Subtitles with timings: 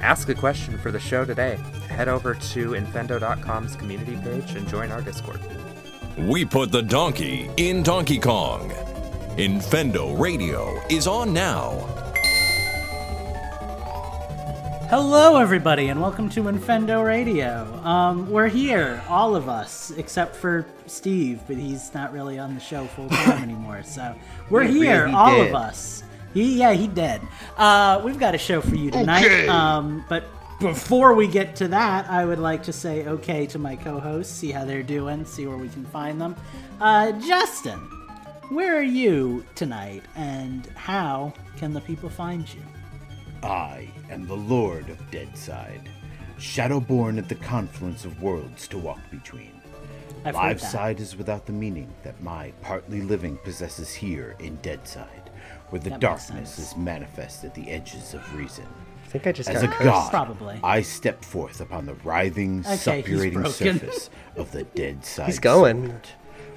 [0.00, 1.58] Ask a question for the show today.
[1.88, 5.40] Head over to Infendo.com's community page and join our Discord.
[6.16, 8.70] We put the donkey in Donkey Kong.
[9.36, 11.70] Infendo Radio is on now.
[14.88, 17.64] Hello, everybody, and welcome to Infendo Radio.
[17.84, 22.60] Um, we're here, all of us, except for Steve, but he's not really on the
[22.60, 23.82] show full time anymore.
[23.82, 24.14] So
[24.48, 25.48] we're Yeah, here, he all did.
[25.48, 26.04] of us.
[26.34, 27.20] He, yeah, he did.
[27.56, 29.24] Uh, we've got a show for you tonight.
[29.24, 29.48] Okay.
[29.48, 30.24] Um, but
[30.60, 34.50] before we get to that, I would like to say okay to my co-hosts, see
[34.50, 36.36] how they're doing, see where we can find them.
[36.80, 37.78] Uh, Justin,
[38.50, 42.62] where are you tonight, and how can the people find you?
[43.42, 45.88] I am the Lord of Deadside,
[46.38, 49.52] shadowborn at the confluence of worlds to walk between.
[50.24, 50.72] I've heard Live that.
[50.72, 55.27] side is without the meaning that my partly living possesses here in Deadside,
[55.70, 58.66] where the That darkness is manifest at the edges of reason.
[59.04, 59.84] I think I just As got a cursed.
[59.84, 60.60] god, Probably.
[60.62, 65.26] I step forth upon the writhing, Okay, suppurating surface of the dead side.
[65.26, 65.86] He's going.
[65.88, 66.08] sword.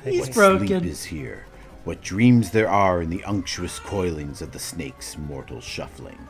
[0.04, 0.68] He's what broken.
[0.68, 1.46] sleep is here,
[1.84, 6.28] what dreams there are in the unctuous coilings of the snake's mortal shuffling.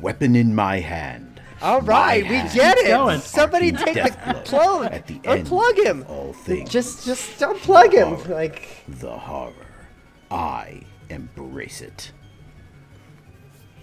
[0.00, 1.40] Weapon in my hand.
[1.62, 2.88] All right, we get it.
[2.88, 3.20] going.
[3.20, 4.92] Somebody take the blow plug.
[4.92, 6.00] at the end Unplug him.
[6.02, 6.68] of all things.
[6.68, 8.30] Just, just unplug him.
[8.30, 9.52] Like, the horror.
[10.30, 12.12] I embrace it.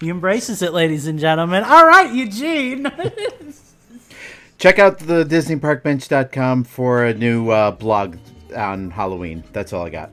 [0.00, 1.62] He embraces it, ladies and gentlemen.
[1.64, 2.84] All right, Eugene.
[4.58, 8.16] Check out the DisneyParkBench.com for a new uh, blog
[8.56, 9.44] on Halloween.
[9.52, 10.10] That's all I got.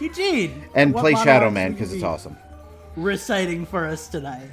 [0.00, 0.62] Eugene.
[0.74, 2.36] And play Shadow Man because it's awesome.
[2.96, 4.48] Reciting for us tonight.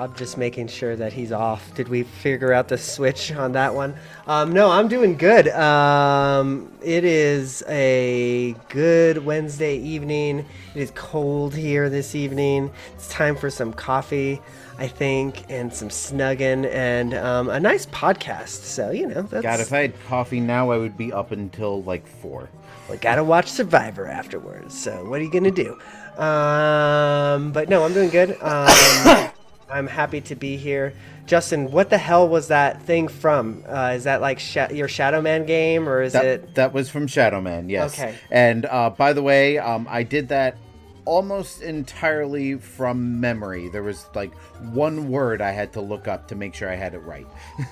[0.00, 1.74] I'm just making sure that he's off.
[1.74, 3.94] Did we figure out the switch on that one?
[4.26, 5.48] Um, no, I'm doing good.
[5.48, 10.46] Um, it is a good Wednesday evening.
[10.74, 12.70] It is cold here this evening.
[12.94, 14.40] It's time for some coffee,
[14.78, 18.62] I think, and some snugging and um, a nice podcast.
[18.62, 21.82] So you know, that's God, if I had coffee now, I would be up until
[21.82, 22.48] like four.
[22.88, 24.80] We gotta watch Survivor afterwards.
[24.80, 25.72] So what are you gonna do?
[26.18, 28.38] Um, but no, I'm doing good.
[29.70, 30.92] I'm happy to be here.
[31.26, 33.62] Justin, what the hell was that thing from?
[33.68, 36.54] Uh, is that like sha- your Shadow Man game, or is That, it?
[36.56, 37.94] that was from Shadow Man, yes.
[37.94, 38.16] Okay.
[38.30, 40.56] And uh, by the way, um, I did that
[41.04, 43.68] almost entirely from memory.
[43.68, 44.34] There was like
[44.72, 47.26] one word I had to look up to make sure I had it right.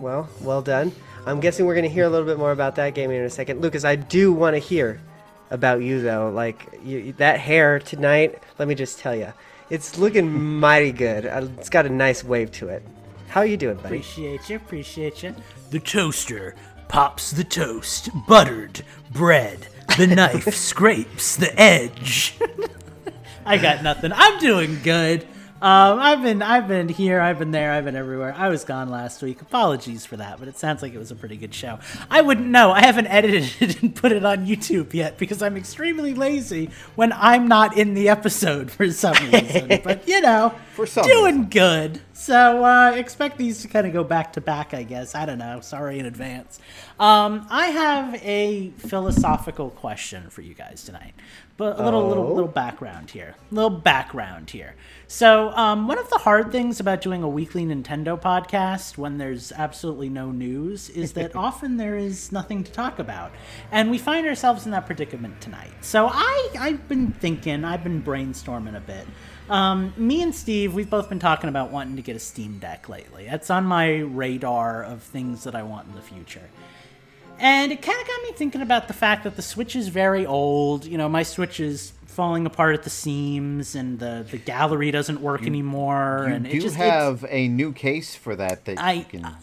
[0.00, 0.92] Well, well done.
[1.24, 3.60] I'm guessing we're gonna hear a little bit more about that game in a second.
[3.62, 5.00] Lucas, I do want to hear
[5.50, 6.30] about you though.
[6.30, 8.42] Like you, that hair tonight.
[8.58, 9.32] Let me just tell you,
[9.72, 11.26] it's looking mighty good.
[11.26, 12.82] Uh, It's got a nice wave to it.
[13.28, 13.86] How are you doing, buddy?
[13.96, 15.34] Appreciate you, appreciate you.
[15.70, 16.54] The toaster
[16.88, 19.66] pops the toast, buttered bread.
[19.96, 22.38] The knife scrapes the edge.
[23.46, 24.12] I got nothing.
[24.14, 25.26] I'm doing good.
[25.62, 28.34] Um, I've been, I've been here, I've been there, I've been everywhere.
[28.36, 29.40] I was gone last week.
[29.42, 31.78] Apologies for that, but it sounds like it was a pretty good show.
[32.10, 32.72] I wouldn't know.
[32.72, 37.12] I haven't edited it and put it on YouTube yet because I'm extremely lazy when
[37.12, 39.80] I'm not in the episode for some reason.
[39.84, 42.00] but you know, For some doing good.
[42.12, 45.14] So uh, expect these to kind of go back to back, I guess.
[45.14, 45.60] I don't know.
[45.60, 46.58] Sorry in advance.
[46.98, 51.14] Um, I have a philosophical question for you guys tonight,
[51.56, 53.34] but a little little little background here.
[53.50, 54.74] Little background here.
[55.06, 59.52] So um, one of the hard things about doing a weekly Nintendo podcast when there's
[59.52, 63.32] absolutely no news is that often there is nothing to talk about,
[63.70, 65.72] and we find ourselves in that predicament tonight.
[65.82, 69.06] So I I've been thinking, I've been brainstorming a bit.
[69.50, 72.88] Um, me and Steve, we've both been talking about wanting to get a Steam Deck
[72.88, 73.26] lately.
[73.30, 76.48] That's on my radar of things that I want in the future.
[77.42, 80.24] And it kind of got me thinking about the fact that the Switch is very
[80.24, 80.84] old.
[80.86, 85.20] You know, my Switch is falling apart at the seams, and the, the gallery doesn't
[85.20, 86.26] work anymore.
[86.28, 89.36] You and do it just, have a new case for that that I- you can.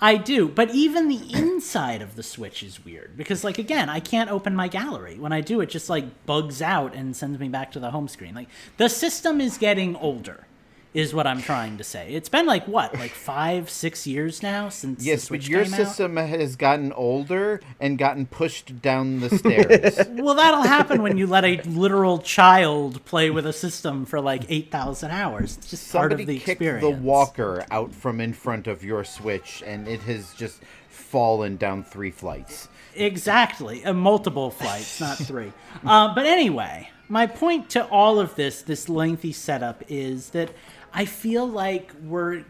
[0.00, 3.98] I do, but even the inside of the Switch is weird because, like, again, I
[3.98, 5.18] can't open my gallery.
[5.18, 8.06] When I do, it just like bugs out and sends me back to the home
[8.06, 8.32] screen.
[8.32, 10.46] Like, the system is getting older,
[10.94, 12.12] is what I'm trying to say.
[12.14, 15.76] It's been like what, like five, six years now since Yes, but your came out?
[15.76, 20.00] system has gotten older and gotten pushed down the stairs.
[20.18, 24.42] Well, that'll happen when you let a literal child play with a system for like
[24.48, 25.56] eight thousand hours.
[25.58, 26.82] It's just part of the kicked experience.
[26.82, 31.84] the walker out from in front of your Switch, and it has just fallen down
[31.84, 32.68] three flights.
[32.96, 35.52] Exactly, uh, multiple flights, not three.
[35.84, 40.50] uh, but anyway, my point to all of this, this lengthy setup, is that
[40.92, 42.44] I feel like we're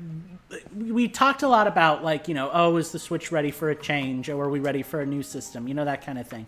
[0.76, 3.74] we talked a lot about like you know oh is the switch ready for a
[3.76, 6.46] change or are we ready for a new system you know that kind of thing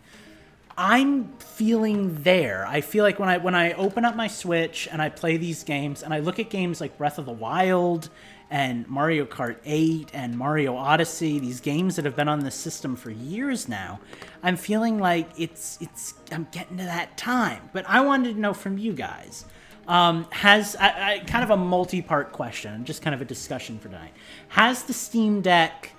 [0.83, 2.67] I'm feeling there.
[2.67, 5.63] I feel like when I when I open up my Switch and I play these
[5.63, 8.09] games and I look at games like Breath of the Wild
[8.51, 12.97] and Mario Kart 8 and Mario Odyssey, these games that have been on the system
[12.97, 14.01] for years now,
[14.43, 17.69] I'm feeling like it's it's I'm getting to that time.
[17.75, 19.45] But I wanted to know from you guys.
[19.91, 23.89] Um, has I, I, kind of a multi-part question, just kind of a discussion for
[23.89, 24.13] tonight.
[24.47, 25.91] Has the Steam Deck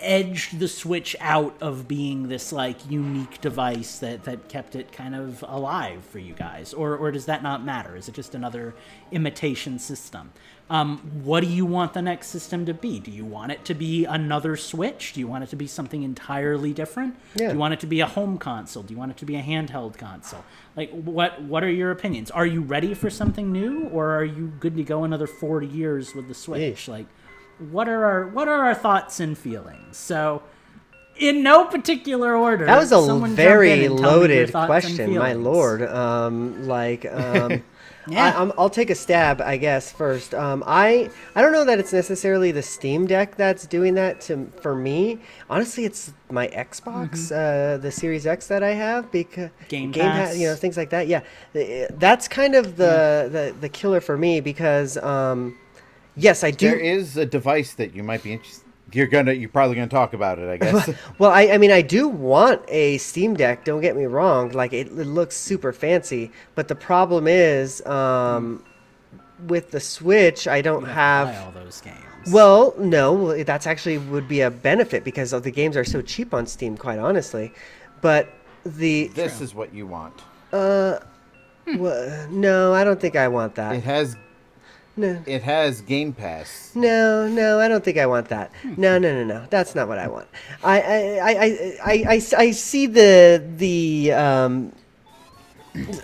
[0.00, 5.14] edged the Switch out of being this like unique device that that kept it kind
[5.14, 7.96] of alive for you guys, or or does that not matter?
[7.96, 8.74] Is it just another
[9.12, 10.32] imitation system?
[10.70, 13.00] Um, what do you want the next system to be?
[13.00, 15.12] Do you want it to be another Switch?
[15.12, 17.16] Do you want it to be something entirely different?
[17.34, 17.48] Yeah.
[17.48, 18.84] Do you want it to be a home console?
[18.84, 20.44] Do you want it to be a handheld console?
[20.76, 22.30] Like, what what are your opinions?
[22.30, 26.14] Are you ready for something new, or are you good to go another forty years
[26.14, 26.60] with the Switch?
[26.60, 26.88] Yeesh.
[26.88, 27.06] Like,
[27.70, 29.96] what are our what are our thoughts and feelings?
[29.96, 30.42] So,
[31.16, 32.66] in no particular order.
[32.66, 35.82] That was a someone jump in very and tell me your loaded question, my lord.
[35.82, 37.62] Um, like, um,
[38.08, 38.24] Yeah.
[38.34, 39.92] I, I'm, I'll take a stab, I guess.
[39.92, 44.22] First, um, I I don't know that it's necessarily the Steam Deck that's doing that
[44.22, 45.18] to for me.
[45.50, 49.90] Honestly, it's my Xbox, uh, the Series X that I have because Mm-hmm.
[49.92, 51.06] Game Ha- you know, things like that.
[51.08, 51.20] Yeah,
[51.52, 54.96] that's kind of the the, the killer for me because.
[54.96, 55.58] Um,
[56.16, 56.68] Yes, I do.
[56.70, 58.66] There is a device that you might be interested.
[58.92, 59.32] You're gonna.
[59.32, 60.48] You're probably gonna talk about it.
[60.48, 60.90] I guess.
[61.18, 63.64] Well, I, I mean, I do want a Steam Deck.
[63.64, 64.50] Don't get me wrong.
[64.50, 68.64] Like it, it looks super fancy, but the problem is, um,
[69.46, 71.44] with the Switch, I don't Play have.
[71.46, 71.96] all those games.
[72.32, 76.46] Well, no, that's actually would be a benefit because the games are so cheap on
[76.46, 76.76] Steam.
[76.76, 77.52] Quite honestly,
[78.00, 78.28] but
[78.66, 80.20] the this is what you want.
[80.52, 83.76] wha- no, I don't think I want that.
[83.76, 84.16] It has.
[84.96, 85.22] No.
[85.24, 86.72] It has Game Pass.
[86.74, 88.50] No, no, I don't think I want that.
[88.76, 89.46] No, no, no, no.
[89.48, 90.28] That's not what I want.
[90.62, 94.72] I, I, I, I, I, I, I see the the um.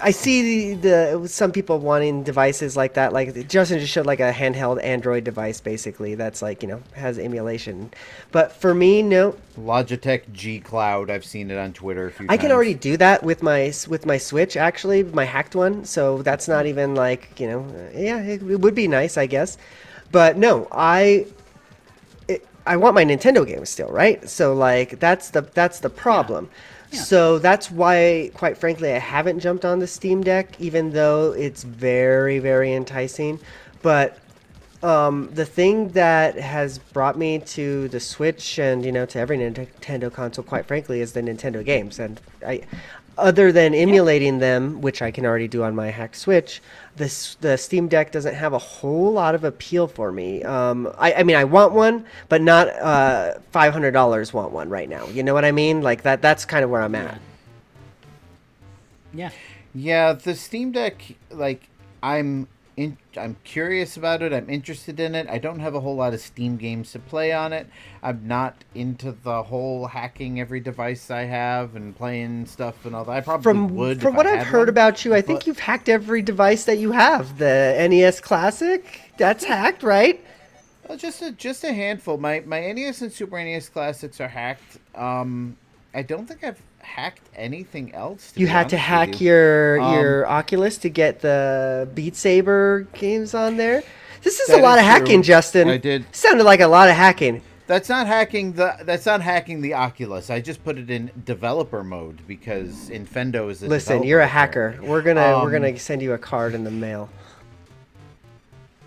[0.01, 3.13] I see the, the some people wanting devices like that.
[3.13, 6.15] Like Justin just showed like a handheld Android device, basically.
[6.15, 7.91] That's like you know has emulation.
[8.31, 9.37] But for me, no.
[9.59, 11.11] Logitech G Cloud.
[11.11, 14.07] I've seen it on Twitter a few I can already do that with my with
[14.07, 15.85] my Switch actually, my hacked one.
[15.85, 19.59] So that's not even like you know, yeah, it, it would be nice, I guess.
[20.13, 21.27] But no, I
[22.29, 24.29] it, I want my Nintendo games still, right?
[24.29, 26.51] So like that's the that's the problem.
[27.05, 31.63] So that's why, quite frankly, I haven't jumped on the Steam Deck, even though it's
[31.63, 33.39] very very enticing.
[33.83, 34.19] But
[34.83, 39.39] um, the thing that has brought me to the Switch and you know to every
[39.39, 41.99] Nintendo console, quite frankly, is the Nintendo games.
[41.99, 42.63] And I,
[43.19, 46.61] other than emulating them, which I can already do on my hacked Switch,
[46.97, 50.43] this the Steam Deck doesn't have a whole lot of appeal for me.
[50.43, 54.33] Um, I, I mean, I want one, but not uh, five hundred dollars.
[54.33, 55.07] Want one right now?
[55.09, 55.83] You know what I mean?
[55.83, 56.23] Like that.
[56.23, 57.21] That's kind of where I'm at.
[59.13, 59.31] yeah.
[59.75, 61.69] Yeah, the Steam Deck, like
[62.03, 62.49] I'm in,
[63.19, 64.33] I'm curious about it.
[64.33, 65.29] I'm interested in it.
[65.29, 67.69] I don't have a whole lot of Steam games to play on it.
[68.03, 73.05] I'm not into the whole hacking every device I have and playing stuff and all
[73.07, 73.13] that.
[73.13, 74.03] I probably From would.
[74.03, 76.79] from what I I've heard one, about you, I think you've hacked every device that
[76.79, 77.39] you have.
[77.39, 80.25] The NES Classic, that's hacked, right?
[80.89, 82.19] Well, just a just a handful.
[82.19, 84.79] My my NES and Super NES classics are hacked.
[84.95, 85.57] Um,
[85.95, 88.33] I don't think I've hacked anything else.
[88.37, 89.27] You had to hack you.
[89.29, 93.83] your Um, your Oculus to get the Beat Saber games on there.
[94.23, 95.25] This is a lot is of hacking, true.
[95.35, 95.69] Justin.
[95.69, 96.05] I did.
[96.15, 97.43] Sounded like a lot of hacking.
[97.67, 98.77] That's not hacking the.
[98.85, 100.31] That's not hacking the Oculus.
[100.31, 103.67] I just put it in developer mode because Infendo is a.
[103.69, 104.79] Listen, you're a hacker.
[104.83, 107.09] We're gonna we're Um, gonna send you a card in the mail.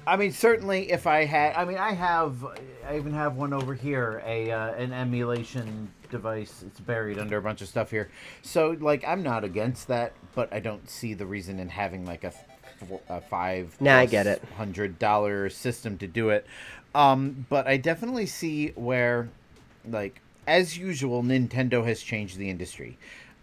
[0.10, 2.44] I mean, certainly, if I had, I mean, I have,
[2.88, 6.64] I even have one over here, a uh, an emulation device.
[6.66, 8.10] It's buried under a bunch of stuff here.
[8.42, 12.24] So, like, I'm not against that, but I don't see the reason in having like
[12.24, 12.34] a
[13.30, 13.80] five.
[13.80, 14.42] Nah, I get it.
[14.58, 16.48] Hundred dollar system to do it.
[16.96, 19.30] Um, but I definitely see where,
[19.88, 22.98] like, as usual, Nintendo has changed the industry.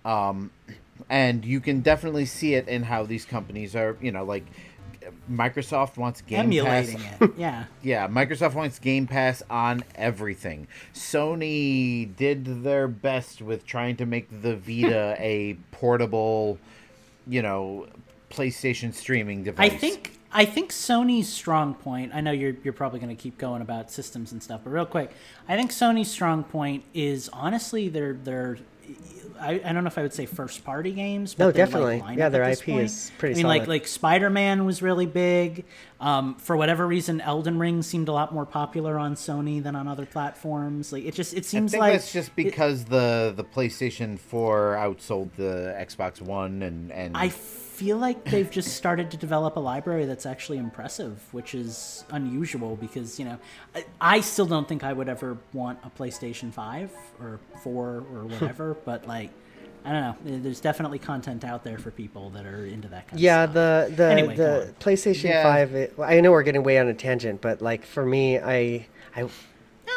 [0.04, 0.50] Um,
[1.08, 4.46] and you can definitely see it in how these companies are, you know, like
[5.30, 7.20] Microsoft wants Game Emulating Pass.
[7.20, 7.30] it.
[7.36, 7.64] Yeah.
[7.82, 10.66] Yeah, Microsoft wants Game Pass on everything.
[10.94, 16.58] Sony did their best with trying to make the Vita a portable,
[17.26, 17.86] you know,
[18.30, 19.72] PlayStation streaming device.
[19.72, 22.12] I think I think Sony's strong point.
[22.14, 24.84] I know you're you're probably going to keep going about systems and stuff, but real
[24.86, 25.10] quick,
[25.48, 28.58] I think Sony's strong point is honestly their their.
[29.38, 32.00] I, I don't know if I would say first party games, but No, their, definitely.
[32.00, 32.80] Like, lineup Yeah, their IP point.
[32.84, 33.68] is pretty I mean, like solid.
[33.68, 35.64] like Spider Man was really big.
[36.00, 39.88] Um, for whatever reason, Elden Ring seemed a lot more popular on Sony than on
[39.88, 40.90] other platforms.
[40.92, 44.76] Like it just it I seems think like that's just because the the PlayStation 4
[44.80, 47.28] outsold the Xbox One, and and I
[47.76, 52.76] feel like they've just started to develop a library that's actually impressive, which is unusual
[52.76, 53.38] because, you know,
[53.74, 56.90] I, I still don't think I would ever want a PlayStation 5
[57.20, 59.30] or 4 or whatever, but like,
[59.84, 60.38] I don't know.
[60.38, 63.56] There's definitely content out there for people that are into that kind Yeah, of stuff.
[63.56, 64.74] Yeah, the the Anyway, the.
[64.80, 65.42] PlayStation Yeah.
[65.42, 65.74] Five.
[65.74, 69.22] It, I know we're getting way on a tangent, but like for me, I I
[69.22, 69.28] No,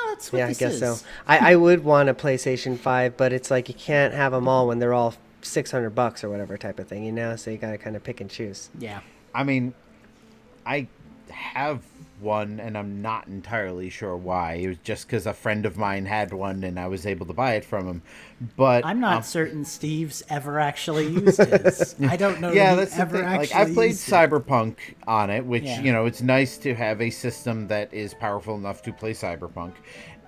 [0.09, 0.79] that's what yeah, I guess is.
[0.79, 1.07] so.
[1.27, 4.67] I I would want a PlayStation Five, but it's like you can't have them all
[4.67, 7.35] when they're all six hundred bucks or whatever type of thing, you know.
[7.35, 8.69] So you gotta kind of pick and choose.
[8.79, 9.01] Yeah.
[9.33, 9.73] I mean,
[10.65, 10.87] I
[11.29, 11.83] have
[12.19, 14.55] one, and I'm not entirely sure why.
[14.55, 17.33] It was just because a friend of mine had one, and I was able to
[17.33, 18.01] buy it from him.
[18.57, 21.95] But I'm not um, certain Steve's ever actually used his.
[22.01, 23.25] I don't know yeah, that's he the ever thing.
[23.25, 24.11] actually Like I played used it.
[24.11, 24.75] Cyberpunk
[25.07, 25.81] on it, which Yeah.
[25.81, 29.73] you know, it's nice to have a system that is powerful enough to play Cyberpunk.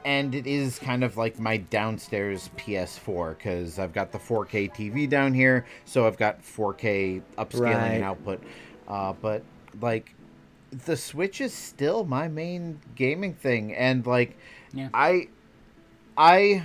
[0.04, 5.08] And it is kind of like my downstairs PS4 because I've got the 4K TV
[5.08, 7.92] down here, so I've got 4K upscaling Right.
[7.94, 8.42] and output.
[8.88, 9.44] Uh, but
[9.80, 10.16] like,
[10.86, 14.38] the Switch is still my main gaming thing, and like,
[14.74, 14.90] Yeah.
[14.94, 15.28] I,
[16.18, 16.64] I,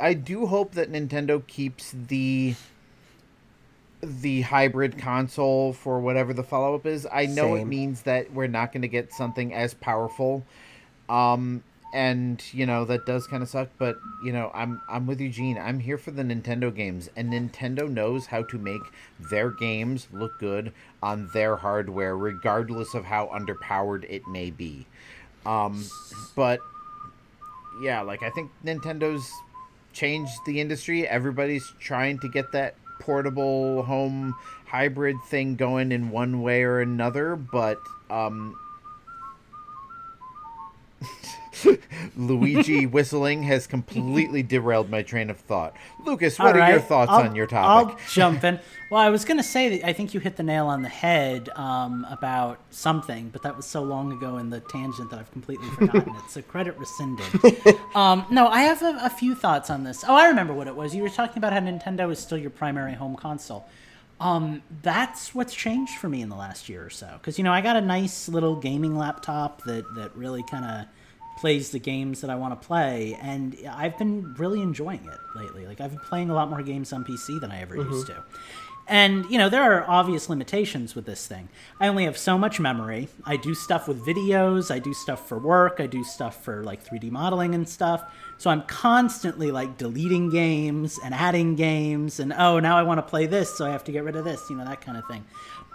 [0.00, 2.54] I do hope that Nintendo keeps the
[4.02, 7.06] the hybrid console for whatever the follow up is.
[7.10, 10.44] I know it means that we're not going to get something as powerful.
[11.08, 11.62] Um
[11.94, 15.58] and you know that does kind of suck, but you know I'm I'm with Eugene.
[15.58, 18.82] I'm here for the Nintendo games, and Nintendo knows how to make
[19.18, 24.86] their games look good on their hardware, regardless of how underpowered it may be.
[25.44, 25.84] Um,
[26.34, 26.60] but
[27.80, 29.30] yeah, like I think Nintendo's
[29.92, 31.06] changed the industry.
[31.06, 34.34] Everybody's trying to get that portable home
[34.66, 37.78] hybrid thing going in one way or another, but
[38.10, 38.58] um
[42.16, 45.74] Luigi whistling has completely derailed my train of thought.
[46.04, 47.94] Lucas, what All are your thoughts I'll- on your topic?
[47.94, 48.58] I'll jump in.
[48.88, 50.88] Well, I was going to say that I think you hit the nail on the
[50.88, 55.32] head um, about something, but that was so long ago in the tangent that I've
[55.32, 56.30] completely forgotten it.
[56.30, 57.26] So credit rescinded.
[57.96, 60.04] um, no, I have a, a few thoughts on this.
[60.06, 60.94] Oh, I remember what it was.
[60.94, 63.66] You were talking about how Nintendo is still your primary home console.
[64.20, 67.10] Um, that's what's changed for me in the last year or so.
[67.14, 70.86] Because you know, I got a nice little gaming laptop that that really kind of
[71.36, 75.66] plays the games that I want to play, and I've been really enjoying it lately.
[75.66, 78.20] Like I've been playing a lot more games on PC than I ever used mm-hmm.
[78.20, 78.38] to.
[78.88, 81.48] And you know, there are obvious limitations with this thing.
[81.80, 83.08] I only have so much memory.
[83.24, 86.84] I do stuff with videos, I do stuff for work, I do stuff for like
[86.84, 88.04] 3D modeling and stuff.
[88.38, 93.02] So I'm constantly like deleting games and adding games and oh, now I want to
[93.02, 95.04] play this, so I have to get rid of this, you know, that kind of
[95.06, 95.24] thing.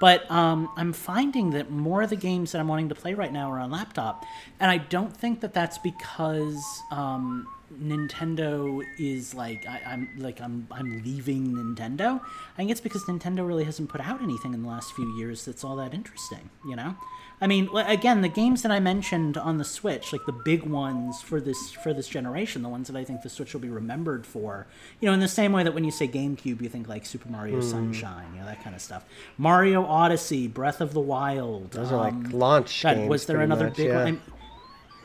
[0.01, 3.31] But um, I'm finding that more of the games that I'm wanting to play right
[3.31, 4.25] now are on laptop,
[4.60, 7.48] and I don't think that that's because um,
[7.79, 12.20] Nintendo is like I, I'm like I'm I'm leaving Nintendo.
[12.20, 15.46] I think it's because Nintendo really hasn't put out anything in the last few years
[15.46, 16.50] that's all that interesting.
[16.67, 16.96] You know,
[17.43, 21.21] I mean, again, the games that I mentioned on the Switch, like the big ones
[21.21, 24.27] for this for this generation, the ones that I think the Switch will be remembered
[24.27, 24.67] for.
[25.00, 27.29] You know, in the same way that when you say GameCube, you think like Super
[27.29, 29.05] Mario Sunshine, you know that kind of stuff.
[29.39, 31.71] Mario Odyssey, Breath of the Wild.
[31.71, 33.10] Those are like um, launch God, games.
[33.10, 33.95] was there another much, big yeah.
[33.95, 34.05] one?
[34.05, 34.21] I'm-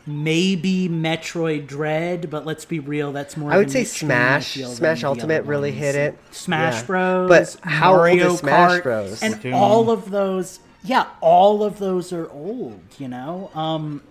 [0.08, 3.50] Maybe Metroid Dread, but let's be real, that's more.
[3.50, 4.54] I would say niche game, I Smash.
[4.54, 6.16] Smash Ultimate really hit it.
[6.30, 6.86] Smash Yeah.
[6.86, 7.28] Bros.
[7.28, 9.22] But how old Mario is Smash Kart, Bros?
[9.22, 9.54] And Splatoon.
[9.54, 12.80] all of those, yeah, all of those are old.
[12.98, 14.02] You know, um,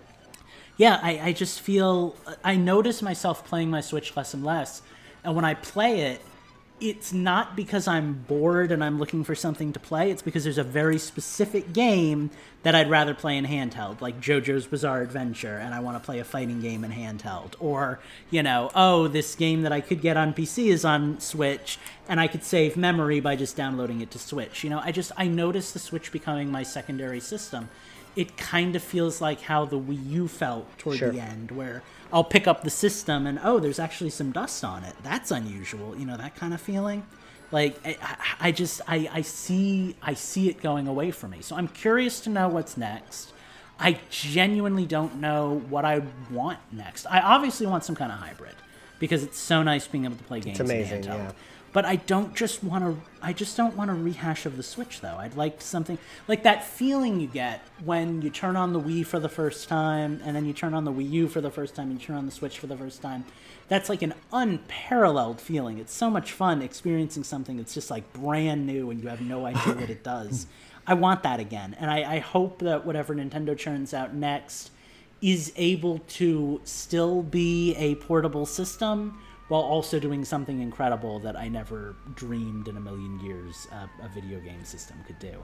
[0.76, 2.14] yeah, I, I just feel
[2.44, 4.82] I notice myself playing my Switch less and less,
[5.24, 6.20] and when I play it,
[6.78, 10.10] it's not because I'm bored and I'm looking for something to play.
[10.10, 12.30] It's because there's a very specific game
[12.64, 16.18] that I'd rather play in handheld, like JoJo's Bizarre Adventure, and I want to play
[16.18, 17.54] a fighting game in handheld.
[17.60, 17.98] Or,
[18.30, 21.78] you know, oh, this game that I could get on PC is on Switch,
[22.08, 24.62] and I could save memory by just downloading it to Switch.
[24.62, 27.70] You know, I just, I noticed the Switch becoming my secondary system.
[28.16, 31.10] It kind of feels like how the Wii U felt toward Sure.
[31.10, 34.84] the end, where I'll pick up the system and oh, there's actually some dust on
[34.84, 34.94] it.
[35.02, 37.04] That's unusual, you know that kind of feeling.
[37.52, 38.16] Like I, I
[38.48, 41.42] I just I, I see I see it going away from me.
[41.42, 43.32] So I'm curious to know what's next.
[43.78, 47.06] I genuinely don't know what I want next.
[47.06, 48.54] I obviously want some kind of hybrid
[48.98, 50.58] because it's so nice being able to play games.
[50.60, 51.32] in amazing, yeah.
[51.76, 52.96] But I don't just want to.
[53.20, 55.18] I just don't want a rehash of the Switch, though.
[55.18, 59.18] I'd like something like that feeling you get when you turn on the Wii for
[59.18, 61.90] the first time, and then you turn on the Wii U for the first time,
[61.90, 63.26] and you turn on the Switch for the first time.
[63.68, 65.76] That's like an unparalleled feeling.
[65.76, 69.44] It's so much fun experiencing something that's just like brand new, and you have no
[69.44, 70.46] idea what it does.
[70.86, 74.70] I want that again, and I, I hope that whatever Nintendo churns out next
[75.20, 81.48] is able to still be a portable system while also doing something incredible that I
[81.48, 85.42] never dreamed in a million years uh, a video game system could do.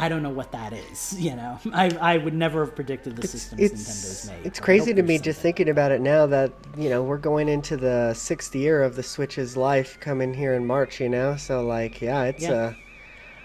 [0.00, 1.16] I don't know what that is.
[1.18, 4.46] You know, I, I would never have predicted the systems Nintendo's made.
[4.46, 5.24] It's crazy to me something.
[5.24, 8.94] just thinking about it now that you know we're going into the sixth year of
[8.96, 11.00] the Switch's life coming here in March.
[11.00, 12.52] You know, so like yeah, it's Yeah.
[12.52, 12.72] uh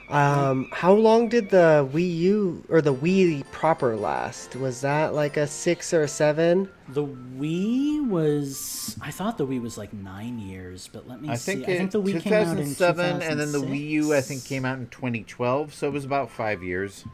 [0.10, 4.56] Um, how long did the Wii U or the Wii proper last?
[4.56, 6.70] Was that like a six or a seven?
[6.90, 8.96] The Wii was.
[9.02, 11.56] I thought the Wii was like nine years, but let me I see.
[11.56, 14.22] think, I think the Wii came out in 2007, and then the Wii U I
[14.22, 17.06] think came out in 2012, so it was about five years.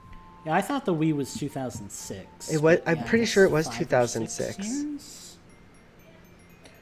[0.46, 2.52] Yeah, I thought the Wii was 2006.
[2.52, 4.14] It was- I'm yeah, pretty sure it was five or six
[4.58, 5.38] 2006.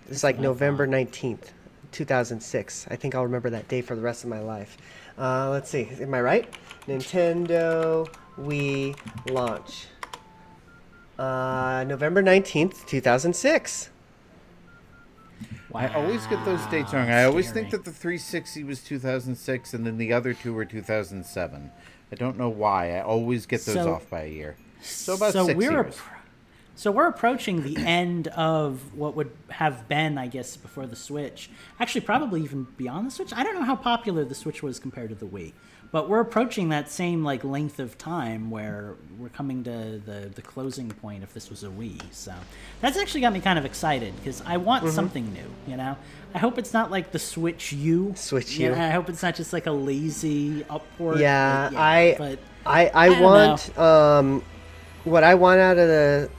[0.09, 1.51] It's like November nineteenth,
[1.91, 2.87] two thousand six.
[2.89, 4.77] I think I'll remember that day for the rest of my life.
[5.17, 5.89] Uh, let's see.
[5.99, 6.53] Am I right?
[6.87, 8.07] Nintendo
[8.39, 8.95] Wii
[9.31, 9.85] launch.
[11.17, 13.89] Uh, November nineteenth, two thousand six.
[15.73, 17.09] I always get those dates wrong.
[17.09, 21.71] I always think that the 360 was 2006, and then the other two were 2007.
[22.11, 22.97] I don't know why.
[22.97, 24.55] I always get those So- off by a year.
[24.81, 25.95] So about so 6 we're years.
[25.95, 26.16] appro-
[26.77, 31.49] so we're approaching the end of what would have been, I guess, before the Switch.
[31.79, 33.33] Actually, probably even beyond the Switch.
[33.35, 35.53] I don't know how popular the Switch was compared to the Wii,
[35.91, 40.41] but we're approaching that same like length of time where we're coming to the the
[40.43, 41.99] closing point if this was a Wii.
[42.11, 42.33] So
[42.79, 44.93] that's actually got me kind of excited because I want Mm-hmm.
[44.95, 45.49] something new.
[45.71, 45.97] You know,
[46.35, 48.13] I hope it's not like the Switch U.
[48.15, 51.19] Switch You know, I hope it's not just like a lazy upward.
[51.19, 54.43] Yeah, but I, But I, I, don't want um,
[55.05, 56.29] what I want out of the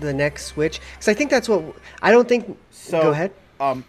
[0.00, 1.64] the next Switch because I think that's what
[2.02, 2.58] I don't think.
[2.70, 3.32] So, go ahead.
[3.60, 3.84] Um,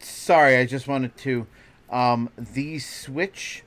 [0.00, 1.46] sorry, I just wanted to.
[1.90, 3.64] Um, the Switch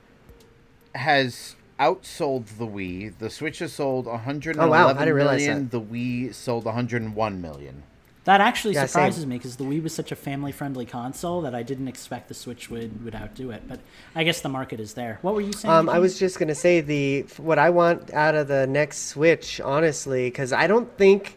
[0.94, 3.16] has outsold the Wii.
[3.18, 5.68] The Switch has sold 111 Oh, wow, I didn't realize million.
[5.68, 7.82] The Wii sold 101 million.
[8.24, 8.88] That actually Yeah, same.
[8.88, 12.34] surprises me because the Wii was such a family-friendly console that I didn't expect the
[12.34, 13.62] Switch would, would outdo it.
[13.68, 13.80] But
[14.14, 15.18] I guess the market is there.
[15.20, 15.72] What were you saying?
[15.74, 19.60] Um, I was just gonna say the what I want out of the next Switch,
[19.60, 21.36] honestly, because I don't think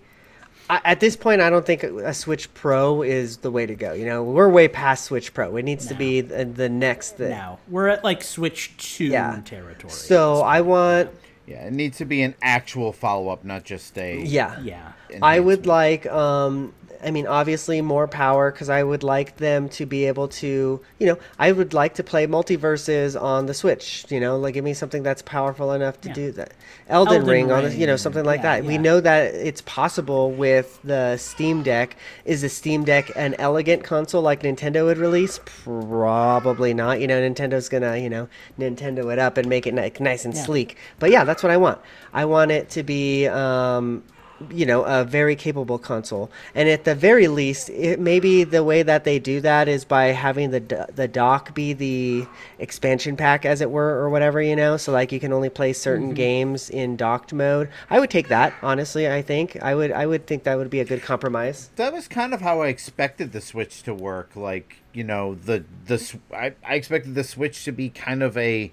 [0.69, 3.91] at this point I don't think a Switch Pro is the way to go.
[3.93, 5.55] You know, we're way past Switch Pro.
[5.57, 7.29] It needs to be the, the next thing.
[7.29, 9.41] now we're at like Switch Two Yeah.
[9.45, 9.91] territory.
[9.91, 11.09] So I want,
[11.47, 14.19] Yeah, it needs to be an actual follow up, not just a.
[14.19, 19.37] yeah, yeah, I would like, um, I mean, obviously more power because I would like
[19.37, 23.53] them to be able to, you know, I would like to play MultiVersus on the
[23.53, 24.05] Switch.
[24.09, 26.13] You know, like give me something that's powerful enough to Yeah.
[26.13, 26.53] do that.
[26.89, 28.65] Elden, Elden Ring, on the, you know, something like yeah, that.
[28.65, 31.95] We know that it's possible with the Steam Deck.
[32.25, 35.39] Is the Steam Deck an elegant console like Nintendo would release?
[35.45, 36.99] Probably not.
[37.01, 38.27] You know, Nintendo's gonna, you know,
[38.59, 40.43] Nintendo it up and make it ni- nice and Yeah.
[40.43, 40.77] sleek.
[40.99, 41.79] But yeah, that's what I want.
[42.13, 43.27] I want it to be.
[43.27, 44.03] Um,
[44.51, 46.29] you know, a very capable console.
[46.53, 50.05] And at the very least, it maybe the way that they do that is by
[50.07, 52.25] having the the dock be the
[52.59, 54.41] expansion pack, as it were, or whatever.
[54.41, 57.69] You know, so like you can only play certain games in docked mode.
[57.89, 59.09] I would take that honestly.
[59.09, 59.91] I think I would.
[59.91, 61.69] I would think that would be a good compromise.
[61.75, 64.35] That was kind of how I expected the Switch to work.
[64.35, 68.71] Like, you know, the the I expected the Switch to be kind of a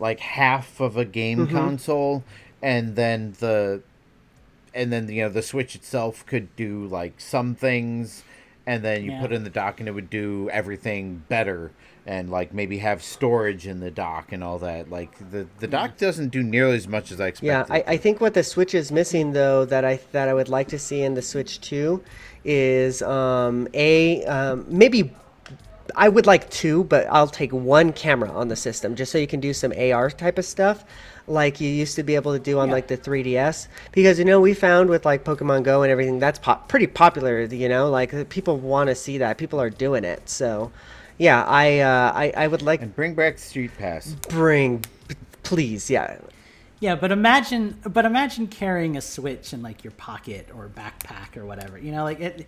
[0.00, 1.56] like half of a game Mm-hmm.
[1.56, 2.24] console,
[2.62, 3.82] and then the
[4.74, 8.24] and then you know the Switch itself could do like some things,
[8.66, 9.20] and then you Yeah.
[9.20, 11.70] put in the dock and it would do everything better,
[12.06, 14.90] and like maybe have storage in the dock and all that.
[14.90, 17.46] Like the the dock doesn't do nearly as much as I expected.
[17.46, 20.48] Yeah, I, I think what the Switch is missing though that I that I would
[20.48, 22.02] like to see in the Switch 2
[22.44, 25.14] is um, a um, maybe
[25.96, 29.26] I would like two, but I'll take one camera on the system just so you
[29.26, 30.84] can do some AR type of stuff
[31.26, 32.74] like you used to be able to do on Yeah.
[32.74, 36.38] like the 3DS because you know we found with like Pokemon Go and everything that's
[36.38, 39.38] pop- pretty popular, you know, like people want to see that.
[39.38, 40.28] People are doing it.
[40.28, 40.70] So
[41.18, 44.14] yeah, I uh, I I would like and bring back Street Pass.
[44.28, 44.84] bring
[45.42, 46.16] please, yeah.
[46.84, 46.94] Yeah.
[46.96, 51.78] But imagine, but imagine carrying a Switch in like your pocket or backpack or whatever.
[51.78, 52.46] You know, like it.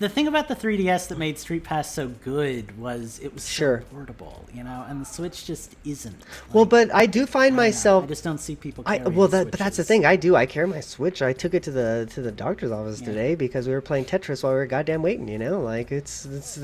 [0.00, 3.48] The thing about the 3DS that made Street Pass so good was it was so
[3.58, 3.78] Sure.
[3.92, 6.20] portable, you know, and the Switch just isn't.
[6.52, 8.82] Well, but I do find I don't know, myself I just don't see people.
[8.88, 11.54] I well that but that's the thing I do I carry my Switch I took
[11.54, 13.06] it to the to the doctor's office Yeah.
[13.06, 16.24] today because we were playing Tetris while we were goddamn waiting you know like it's
[16.24, 16.58] it's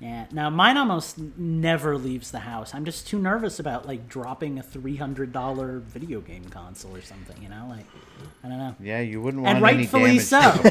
[0.00, 0.26] Yeah.
[0.32, 2.74] Now mine almost never leaves the house.
[2.74, 7.02] I'm just too nervous about like dropping a three hundred dollar video game console or
[7.02, 7.40] something.
[7.42, 7.84] You know, like
[8.42, 8.74] I don't know.
[8.80, 10.40] Yeah, you wouldn't want And rightfully so.
[10.40, 10.70] to the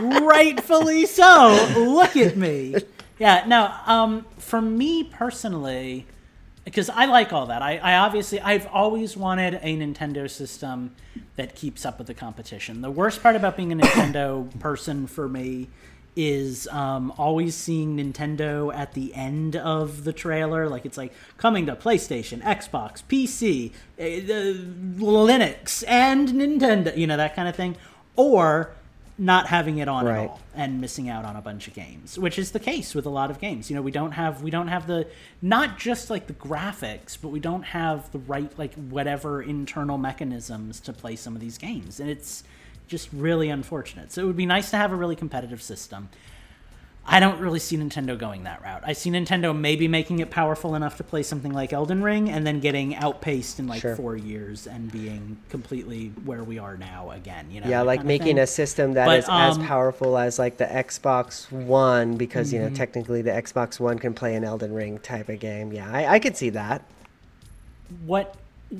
[0.00, 0.22] board.
[0.22, 1.72] Rightfully so.
[1.76, 2.76] Look at me.
[3.18, 3.44] Yeah.
[3.46, 3.72] No.
[3.86, 4.26] Um.
[4.38, 6.06] For me personally,
[6.64, 7.62] because I like all that.
[7.62, 10.94] I, I obviously I've always wanted a Nintendo system
[11.36, 12.80] that keeps up with the competition.
[12.80, 15.68] The worst part about being a Nintendo person for me
[16.14, 20.68] is um, always seeing Nintendo at the end of the trailer.
[20.68, 24.02] Like it's like coming to PlayStation, Xbox, PC, uh,
[25.02, 26.96] Linux, and Nintendo.
[26.96, 27.76] You know that kind of thing,
[28.16, 28.72] or
[29.18, 32.38] not having it on at all and missing out on a bunch of games, which
[32.38, 33.70] is the case with a lot of games.
[33.70, 35.06] You know, we don't have we don't have the
[35.40, 40.80] not just like the graphics, but we don't have the right like whatever internal mechanisms
[40.80, 42.42] to play some of these games, and it's
[42.92, 44.12] just really unfortunate.
[44.12, 46.10] So it would be nice to have a really competitive system.
[47.04, 48.84] I don't really see Nintendo going that route.
[48.86, 52.46] I see Nintendo maybe making it powerful enough to play something like Elden Ring and
[52.46, 53.96] then getting outpaced in like Sure.
[53.96, 57.50] four years and being completely where we are now again.
[57.50, 60.58] You know, Yeah, like making a system that But, is as um, powerful as like
[60.58, 62.68] the Xbox One, because you Mm-hmm.
[62.68, 65.72] know technically the Xbox One can play an Elden Ring type of game.
[65.72, 66.82] Yeah, I, I could see that.
[68.06, 68.36] what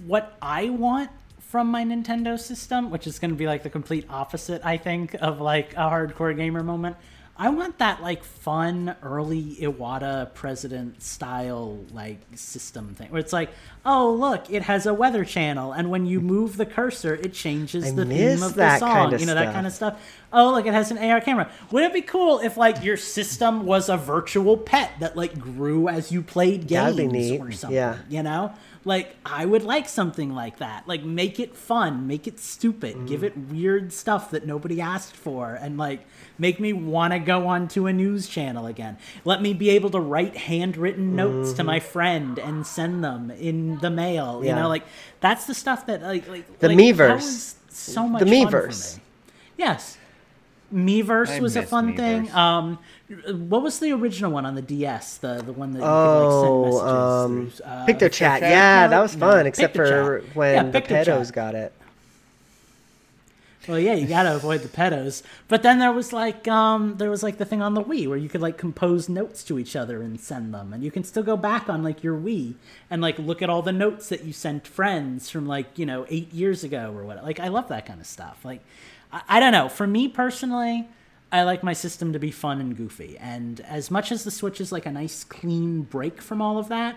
[0.06, 1.10] what I want
[1.52, 5.14] from my Nintendo system, which is going to be like the complete opposite, I think,
[5.20, 6.96] of like a hardcore gamer moment.
[7.36, 13.50] I want that like fun early Iwata president style like system thing where it's like,
[13.84, 17.84] oh look, it has a weather channel, and when you move the cursor, it changes
[17.84, 19.10] I the theme of the song.
[19.10, 20.00] kinda you know that kind of stuff.
[20.32, 21.50] Oh look, it has an AR camera.
[21.70, 25.88] Wouldn't it be cool if like your system was a virtual pet that like grew
[25.88, 27.40] as you played games That'd be neat.
[27.40, 27.76] or something?
[27.76, 27.98] Yeah.
[28.08, 32.38] you know like i would like something like that like make it fun make it
[32.38, 36.00] stupid give it weird stuff that nobody asked for and like
[36.36, 40.00] make me want to go onto a news channel again let me be able to
[40.00, 44.84] write handwritten notes to my friend and send them in the mail you know like
[45.20, 46.96] that's the stuff that like like The like, Miiverse.
[46.96, 48.96] that was so much The fun for Miiverse.
[48.96, 49.02] me.
[49.58, 49.98] yes
[50.74, 52.32] Miiverse I was a miss fun thing.
[52.32, 52.78] Um,
[53.26, 55.18] what was the original one on the DS?
[55.18, 57.52] The the one that you Oh, could like send um, messages through.
[57.64, 58.42] Uh, Picto Chat.
[58.42, 58.42] Chat?
[58.44, 60.22] Yeah, No, that was no, fun, except for PictoChat.
[60.34, 60.82] when Yeah, the PictoChat.
[60.82, 61.72] pedos got it.
[63.66, 65.22] Well, yeah, you gotta avoid the pedos.
[65.46, 68.18] But then there was like um there was like the thing on the Wii where
[68.18, 71.22] you could like compose notes to each other and send them, and you can still
[71.22, 72.54] go back on like your Wii
[72.90, 76.06] and like look at all the notes that you sent friends from like you know
[76.08, 77.22] eight years ago or what.
[77.22, 78.44] Like I love that kind of stuff.
[78.44, 78.62] Like
[79.12, 79.68] I, I don't know.
[79.68, 80.88] For me personally,
[81.32, 84.60] I like my system to be fun and goofy, and as much as the Switch
[84.60, 86.96] is like a nice clean break from all of that.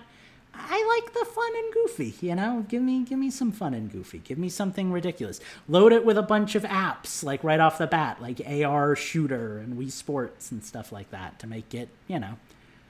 [0.57, 2.65] I like the fun and goofy, you know.
[2.69, 4.19] Give me give me some fun and goofy.
[4.19, 5.39] Give me something ridiculous.
[5.67, 9.57] Load it with a bunch of apps, like right off the bat, like AR shooter
[9.57, 12.37] and Wii Sports and stuff like that, to make it, you know,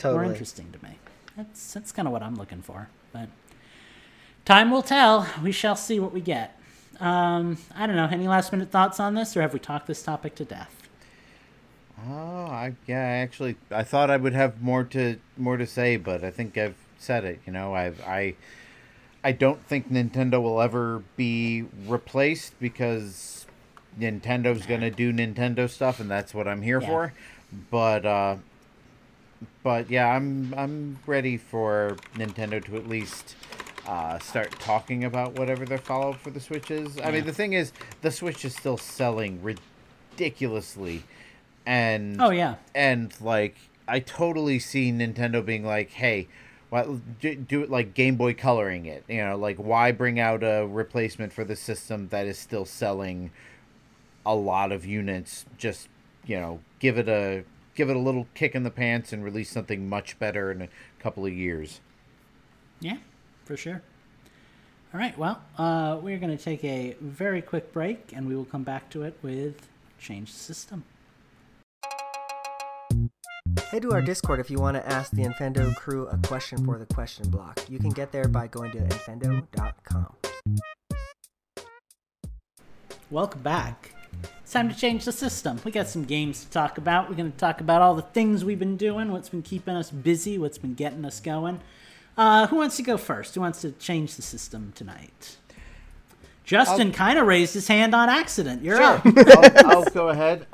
[0.04, 0.98] more interesting to me.
[1.38, 2.90] That's that's kind of what I'm looking for.
[3.12, 3.30] But
[4.46, 5.28] time will tell.
[5.44, 6.60] We shall see what we get.
[7.00, 8.08] Um, I don't know.
[8.12, 10.85] Any last minute thoughts on this, or have we talked this topic to death?
[12.08, 15.98] Oh, I yeah, I actually I thought I would have more to more to say,
[15.98, 17.40] but I think I've said it.
[17.46, 18.36] You know, I've I
[19.24, 23.46] I don't think Nintendo will ever be replaced because
[24.00, 26.88] Nintendo's gonna do Nintendo stuff, and that's what I'm here Yeah.
[26.88, 27.14] for.
[27.72, 28.36] But uh,
[29.64, 33.36] but yeah, I'm I'm ready for Nintendo to at least.
[33.88, 36.98] Uh, start talking about whatever their follow up for the Switch is.
[36.98, 37.12] I Yeah.
[37.12, 41.04] mean, the thing is, the Switch is still selling ridiculously,
[41.66, 43.56] and Oh yeah, and like
[43.88, 46.28] I totally see Nintendo being like, "Hey,
[46.70, 46.86] why
[47.20, 49.04] do, do it like Game Boy coloring it?
[49.08, 53.32] You know, like why bring out a replacement for the system that is still selling
[54.26, 55.46] a lot of units?
[55.58, 55.88] Just
[56.26, 57.44] you know, give it a
[57.76, 60.70] give it a little kick in the pants and release something much better in a
[61.00, 61.82] couple of years."
[62.80, 62.98] Yeah,
[63.46, 63.82] for sure.
[64.94, 68.46] All right, well, uh, we're going to take a very quick break and we will
[68.46, 69.68] come back to it with
[70.00, 70.86] Change System.
[73.64, 76.78] Head to our Discord if you want to ask the Infendo crew a question for
[76.78, 77.60] the question block.
[77.70, 80.16] You can get there by going to infendo.com.
[83.10, 83.94] Welcome back.
[84.42, 85.60] It's time to change the system.
[85.64, 87.10] We got some games to talk about.
[87.10, 89.90] We're going to talk about all the things we've been doing, what's been keeping us
[89.90, 91.62] busy, what's been getting us going.
[92.18, 93.36] Uh, who wants to go first?
[93.36, 95.38] Who wants to change the system tonight?
[96.44, 98.62] Justin kind of raised his hand on accident.
[98.62, 99.02] You're up.
[99.06, 100.46] I'll, I'll go ahead.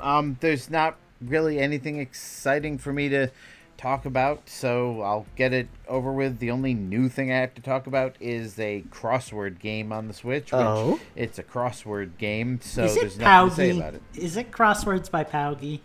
[0.00, 3.30] Um, there's not really anything exciting for me to
[3.76, 6.40] talk about, so I'll get it over with.
[6.40, 10.14] The only new thing I have to talk about is a crossword game on the
[10.14, 10.52] Switch.
[10.52, 11.00] Which Oh?
[11.16, 14.02] It's a crossword game, so Is it there's nothing to say about it.
[14.14, 15.80] Is it Crosswords by Paugy?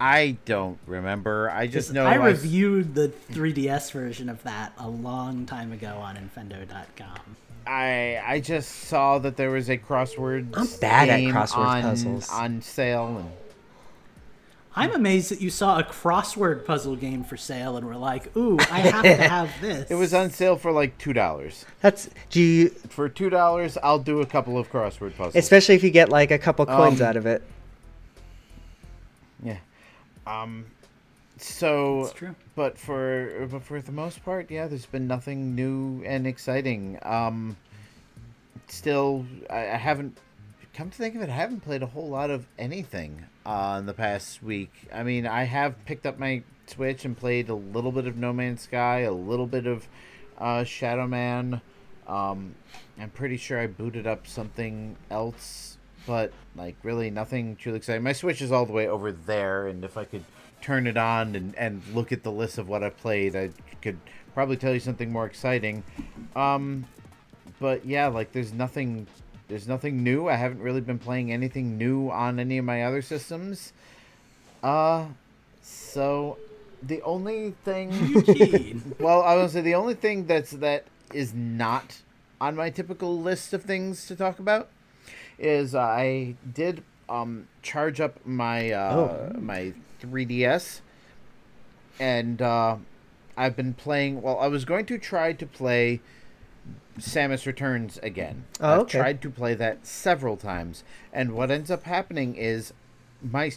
[0.00, 1.50] I don't remember.
[1.50, 6.16] I just know I reviewed the 3DS version of that a long time ago on
[6.16, 7.36] Infendo.com.
[7.66, 12.30] I I just saw that there was a crossword I'm bad at crossword on, puzzles.
[12.30, 13.30] on sale and
[14.76, 18.58] I'm amazed that you saw a crossword puzzle game for sale and were like, "Ooh,
[18.58, 21.64] I have to have this." It was on sale for like two dollars.
[21.80, 25.36] That's do you, For two dollars, I'll do a couple of crossword puzzles.
[25.36, 27.42] especially if you get like a couple coins Um, out of it.
[29.42, 29.58] yeah.
[30.26, 30.66] Um.
[31.36, 32.02] So.
[32.04, 32.34] It's true.
[32.56, 36.98] But for but for the most part, yeah, there's been nothing new and exciting.
[37.02, 37.56] Um.
[38.68, 40.16] Still, I, I haven't.
[40.74, 43.86] Come to think of it, I haven't played a whole lot of anything uh, in
[43.86, 44.72] the past week.
[44.92, 48.32] I mean, I have picked up my Switch and played a little bit of No
[48.32, 49.86] Man's Sky, a little bit of
[50.38, 51.60] uh, Shadow Man.
[52.06, 52.54] Um,
[52.98, 58.02] I'm pretty sure I booted up something else, but like really nothing truly exciting.
[58.02, 60.24] My Switch is all the way over there, and if I could
[60.60, 63.50] turn it on and, and look at the list of what I've played, I
[63.82, 63.98] could
[64.32, 65.84] probably tell you something more exciting.
[66.34, 66.86] Um,
[67.60, 69.06] but yeah, like there's nothing
[69.48, 70.28] there's nothing new.
[70.28, 73.72] I haven't really been playing anything new on any of my other systems.
[74.62, 75.06] Uh
[75.62, 76.38] so
[76.82, 78.94] the only thing Eugene.
[78.98, 82.00] well, I was say the only thing that's that is not
[82.40, 84.68] on my typical list of things to talk about
[85.38, 90.80] is I did um charge up my uh my 3DS
[92.00, 92.76] and uh
[93.36, 96.00] I've been playing well I was going to try to play
[96.98, 98.44] Samus Returns again.
[98.60, 102.72] Oh, I've tried to play that several times and what ends up happening is
[103.22, 103.50] my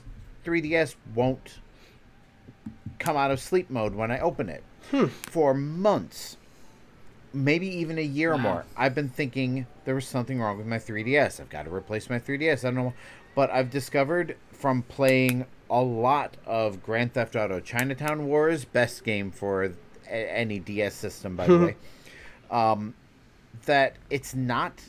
[0.46, 1.60] 3DS won't
[3.00, 4.64] come out of sleep mode when I open it.
[5.30, 6.38] For months,
[7.34, 10.80] maybe even a year or more, I've been thinking there was something wrong with my
[10.80, 11.40] 3DS.
[11.40, 12.60] I've got to replace my 3DS.
[12.64, 12.94] I don't know.
[13.36, 19.30] But I've discovered from playing a lot of Grand Theft Auto Chinatown Wars, best game
[19.30, 19.72] for a-
[20.10, 21.76] any DS system, by the way,
[22.50, 22.94] um,
[23.68, 24.82] that it's not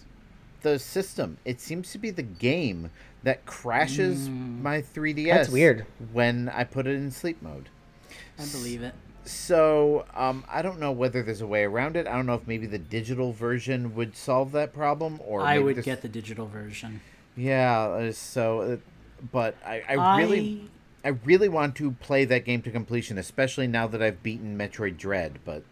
[0.62, 1.36] the system.
[1.44, 2.90] It seems to be the game
[3.22, 5.26] that crashes my 3DS.
[5.26, 5.86] That's weird.
[6.12, 7.68] When I put it in sleep mode.
[8.38, 8.94] I believe it.
[9.24, 12.06] So um, I don't know whether there's a way around it.
[12.06, 15.76] I don't know if maybe the digital version would solve that problem, or I would
[15.76, 17.00] there's- get the digital version.
[17.36, 17.78] Yeah.
[17.82, 18.76] uh, So, uh,
[19.32, 20.70] but I, I really,
[21.04, 24.96] I really want to play that game to completion, especially now that I've beaten Metroid
[24.96, 25.40] Dread.
[25.44, 25.62] But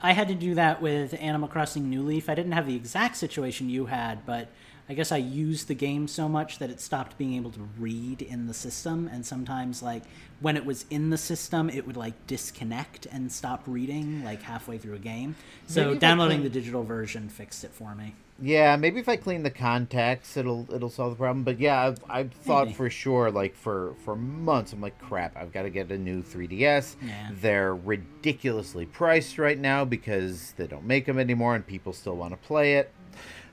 [0.00, 2.28] I had to do that with Animal Crossing New Leaf.
[2.28, 4.48] I didn't have the exact situation you had, but
[4.88, 8.22] I guess I used the game so much that it stopped being able to read
[8.22, 9.10] in the system.
[9.12, 10.04] And sometimes, like,
[10.40, 14.78] when it was in the system, it would, like, disconnect and stop reading, like, halfway
[14.78, 15.34] through a game.
[15.66, 18.14] So downloading the digital version fixed it for me.
[18.40, 21.44] Yeah, maybe if I clean the contacts, it'll it'll solve the problem.
[21.44, 22.76] But yeah, I've, I've thought Maybe.
[22.76, 26.22] for sure, like for for months, I'm like, crap, I've got to get a new
[26.22, 26.96] 3DS.
[27.04, 27.30] Yeah.
[27.32, 32.32] They're ridiculously priced right now because they don't make them anymore, and people still want
[32.32, 32.92] to play it.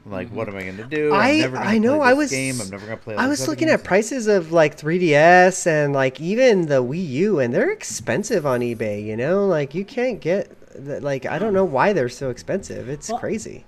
[0.05, 1.15] I'm like, what am I going to do?
[1.15, 2.61] I'm I never gonna I know play I was game.
[2.61, 3.15] I'm never going to play.
[3.15, 3.79] all I was looking games.
[3.81, 8.59] at prices of like 3DS and like even the Wii U and they're expensive on
[8.61, 9.47] eBay, you know?
[9.47, 12.87] Like you can't get like I don't know why they're so expensive.
[12.87, 13.65] It's Well, crazy.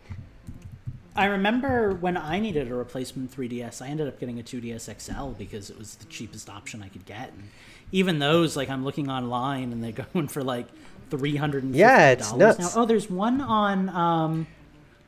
[1.17, 5.29] I remember when I needed a replacement 3DS, I ended up getting a 2DS XL
[5.31, 7.33] because it was the cheapest option I could get.
[7.33, 7.49] And
[7.91, 10.67] even those, like I'm looking online and they're going for like
[11.09, 12.31] three hundred and Yeah, it's
[12.75, 12.81] now.
[12.81, 13.89] Oh, there's one on.
[13.89, 14.47] Um,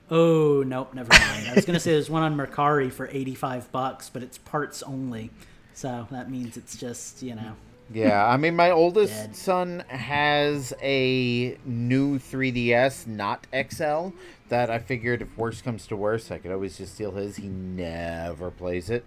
[0.10, 1.48] oh nope, never mind.
[1.48, 5.30] I was gonna say there's one on Mercari for 85 bucks, but it's parts only.
[5.74, 7.54] So that means it's just you know.
[7.92, 9.36] Yeah, I mean, my oldest Dead.
[9.36, 14.10] son has a new 3DS, not XL,
[14.50, 17.38] that I figured if worse comes to worse, I could always just steal his.
[17.38, 19.06] He never plays it.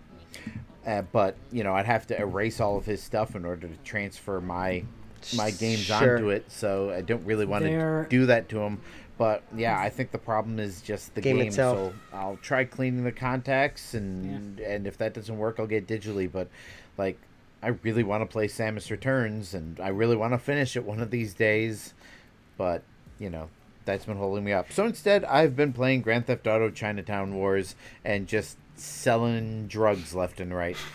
[0.85, 3.77] Uh, but, you know, I'd have to erase all of his stuff in order to
[3.85, 4.85] transfer my
[5.37, 6.17] my games Sure.
[6.17, 8.81] onto it, so I don't really want There- to do that to him.
[9.19, 11.47] But yeah, I think the problem is just the Game game.
[11.47, 11.77] itself.
[11.77, 16.29] So I'll try cleaning the contacts, and and if that doesn't work, I'll get digitally.
[16.33, 16.49] But
[16.99, 17.19] like,
[17.63, 21.01] I really want to play Samus Returns, and I really want to finish it one
[21.01, 21.95] of these days.
[22.59, 22.83] But
[23.19, 23.49] you know,
[23.85, 24.73] that's been holding me up.
[24.73, 30.41] So instead, I've been playing Grand Theft Auto Chinatown Wars and just selling drugs left
[30.41, 30.77] and right.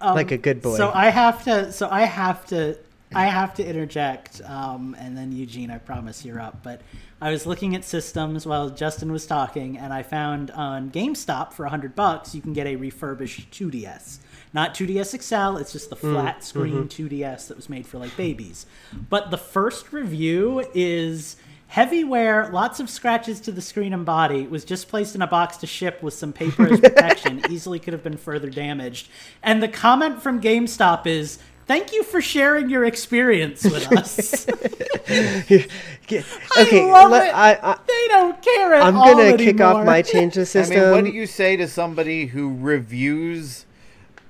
[0.00, 0.70] like a good boy.
[0.72, 1.72] Um, So I have to.
[1.72, 2.78] So I have to.
[3.14, 6.64] I have to interject, um, and then Eugene, I promise you're up.
[6.64, 6.80] But
[7.20, 11.66] I was looking at systems while Justin was talking, and I found on GameStop for
[11.66, 14.18] hundred bucks you can get a refurbished 2DS,
[14.56, 15.58] not 2DS XL.
[15.58, 16.42] It's just the mm, flat mm-hmm.
[16.42, 18.64] screen 2DS that was made for like babies.
[19.10, 21.36] But the first review is
[21.68, 24.46] heavy wear, lots of scratches to the screen and body.
[24.46, 27.42] Was just placed in a box to ship with some paper as protection.
[27.50, 29.08] Easily could have been further damaged.
[29.42, 31.38] And the comment from GameStop is.
[31.66, 34.48] Thank you for sharing your experience with us.
[34.48, 35.66] okay,
[36.08, 37.34] I love let- it.
[37.34, 40.44] I, I they don't care at I'm all gonna kick off my change the I
[40.44, 40.78] system.
[40.78, 43.65] mean, what do you say to somebody who reviews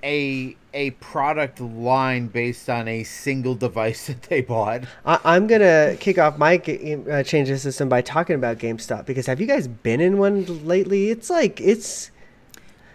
[0.03, 4.83] a a product line based on a single device that they bought.
[5.05, 9.07] I, I'm gonna kick off my ga- uh, change of system by talking about GameStop
[9.07, 11.11] because have you guys been in one lately?
[11.11, 12.11] It's like it's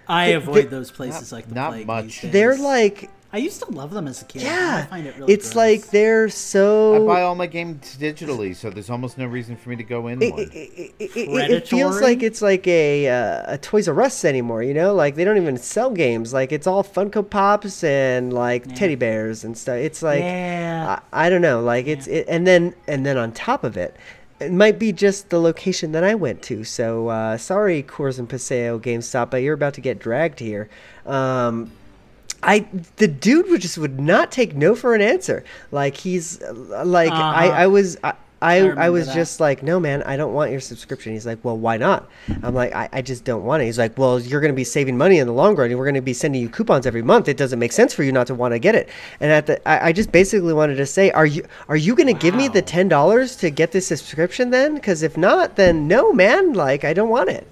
[0.07, 2.03] I They- avoid they- those places like the not plague much.
[2.05, 2.31] these days.
[2.31, 4.43] they're like I used to love them as a kid.
[4.43, 5.55] Now I yeah, find it really it's gross.
[5.55, 7.03] like they're so.
[7.03, 10.07] I buy all my games digitally, so there's almost no reason for me to go
[10.07, 10.41] in it, one.
[10.41, 14.25] it, it, it, it, it feels like it's like a uh, a Toys R Us
[14.25, 14.93] anymore, you know?
[14.93, 16.33] Like they don't even sell games.
[16.33, 18.75] Like it's all Funko Pops and like Yeah.
[18.75, 19.77] teddy bears and stuff.
[19.77, 20.99] It's like Yeah.
[21.13, 21.61] I, I don't know.
[21.61, 23.95] Like it's it, and then and then on top of it,
[24.41, 26.65] it might be just the location that I went to.
[26.65, 30.67] So uh, sorry, Coors and Paseo GameStop, but you're about to get dragged here.
[31.05, 31.71] Um,
[32.43, 35.43] I the dude would just would not take no for an answer.
[35.71, 37.55] Like he's like I Uh-huh.
[37.63, 38.13] I was I.
[38.43, 39.13] I, I was that.
[39.13, 41.13] just like, no, man, I don't want your subscription.
[41.13, 42.09] He's like, well, why not?
[42.41, 43.67] I'm like, I, I just don't want it.
[43.67, 45.69] He's like, well, you're going to be saving money in the long run.
[45.69, 47.27] and We're going to be sending you coupons every month.
[47.27, 48.89] It doesn't make sense for you not to want to get it.
[49.19, 52.07] And at the, I, I just basically wanted to say, are you are you going
[52.07, 54.73] to give me the ten dollars to get this subscription then?
[54.73, 57.47] Because if not, then no, man, like I don't want it.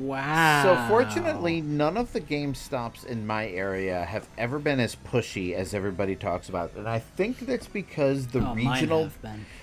[0.00, 0.62] Wow.
[0.62, 5.74] So fortunately, none of the GameStops in my area have ever been as pushy as
[5.74, 9.10] everybody talks about, and I think that's because the Oh, regional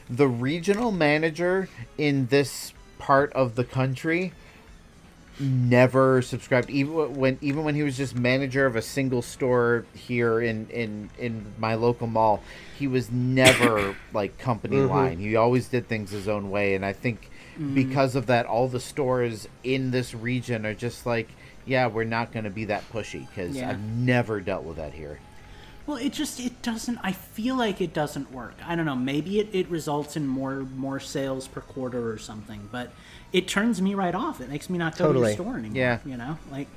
[0.09, 4.33] the regional manager in this part of the country
[5.39, 6.69] never subscribed.
[6.69, 11.09] Even when even when he was just manager of a single store here in in
[11.17, 12.41] in my local mall
[12.77, 14.89] he was never like company mm-hmm.
[14.89, 16.75] line he always did things his own way.
[16.75, 17.73] And i think Mm.
[17.75, 21.27] because of that all the stores in this region are just like
[21.65, 23.69] yeah we're not going to be that pushy because Yeah.
[23.71, 25.19] i've never dealt with that here
[25.87, 26.99] Well, it just it doesn't.
[27.01, 28.55] I feel like it doesn't work.
[28.67, 28.95] I don't know.
[28.97, 32.91] Maybe it, it results in more more sales per quarter or something, but
[33.31, 34.41] it turns me right off.
[34.41, 35.31] It makes me not go Totally.
[35.31, 35.77] to the store anymore.
[35.77, 35.99] Yeah.
[36.05, 36.67] You know, like.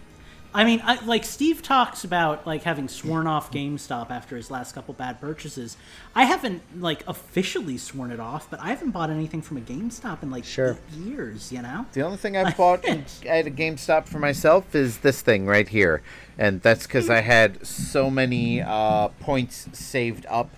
[0.52, 4.74] I mean, I, like Steve talks about like having sworn off GameStop after his last
[4.74, 5.76] couple bad purchases.
[6.14, 10.24] I haven't like officially sworn it off, but I haven't bought anything from a GameStop
[10.24, 10.72] in like Sure.
[10.92, 11.52] eight years.
[11.52, 15.22] You know, The only thing I've bought in, at a GameStop for myself is this
[15.22, 16.02] thing right here,
[16.36, 20.50] and that's because I had so many uh, points saved up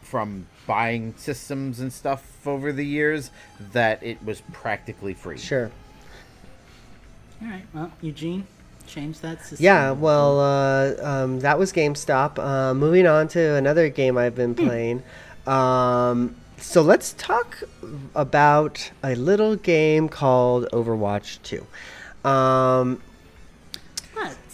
[0.00, 3.30] from buying systems and stuff over the years
[3.72, 5.36] that it was practically free.
[5.36, 5.70] Sure.
[7.42, 7.64] all right.
[7.74, 8.46] Well, Eugene,
[8.92, 9.64] change that system.
[9.64, 12.38] Yeah, well, uh, um, that was GameStop.
[12.38, 15.02] Uh, moving on to another game I've been playing.
[15.46, 17.62] Um, so let's talk
[18.14, 21.66] about a little game called Overwatch 2.
[22.28, 23.02] Um,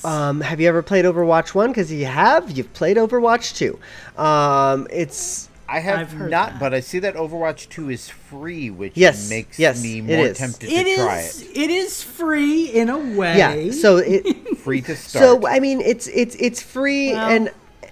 [0.05, 1.70] um, have you ever played Overwatch 1?
[1.70, 4.22] Because you have, you've played Overwatch 2.
[4.22, 6.61] Um, it's I have I've heard not, that.
[6.61, 10.26] but I see that Overwatch 2 is free, which Yes, makes yes, me it more
[10.26, 10.38] is.
[10.38, 11.42] tempted It to try is.
[11.42, 11.57] it.
[11.57, 13.37] It is free in a way.
[13.37, 13.70] yeah.
[13.72, 15.22] So it Free to start.
[15.42, 17.50] So I mean, it's it's it's free Well- and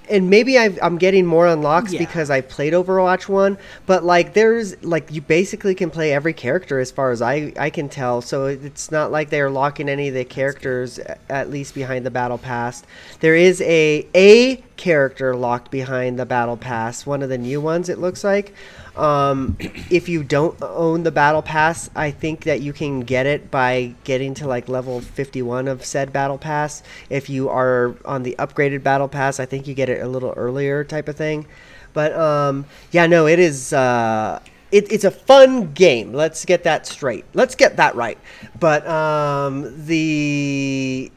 [0.09, 1.99] and maybe I've, I'm getting more unlocks Yeah.
[1.99, 3.59] because I played Overwatch one.
[3.87, 7.71] But like, there's like you basically can play every character as far as I I
[7.71, 8.23] can tell.
[8.23, 12.38] So it's not like they're locking any of the characters at least behind the battle
[12.38, 12.83] pass.
[13.21, 17.07] There is a a character locked behind the battle pass.
[17.07, 18.55] One of the new ones it looks like.
[18.97, 19.57] Um,
[19.91, 23.95] if you don't own the battle pass, I think that you can get it by
[24.05, 26.83] getting to like level 51 of said battle pass.
[27.11, 30.33] If you are on the upgraded battle pass, I think you get it a little
[30.37, 31.47] earlier type of thing.
[31.93, 33.73] But um, yeah, no, it is.
[33.73, 34.41] Uh,
[34.73, 36.13] it, it's a fun game.
[36.13, 37.25] Let's get that straight.
[37.35, 38.19] Let's get that right.
[38.59, 41.11] But um, the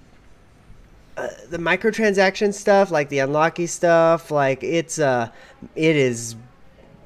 [1.17, 5.29] uh, the microtransaction stuff, like the unlocky stuff, like it's uh,
[5.75, 6.35] it is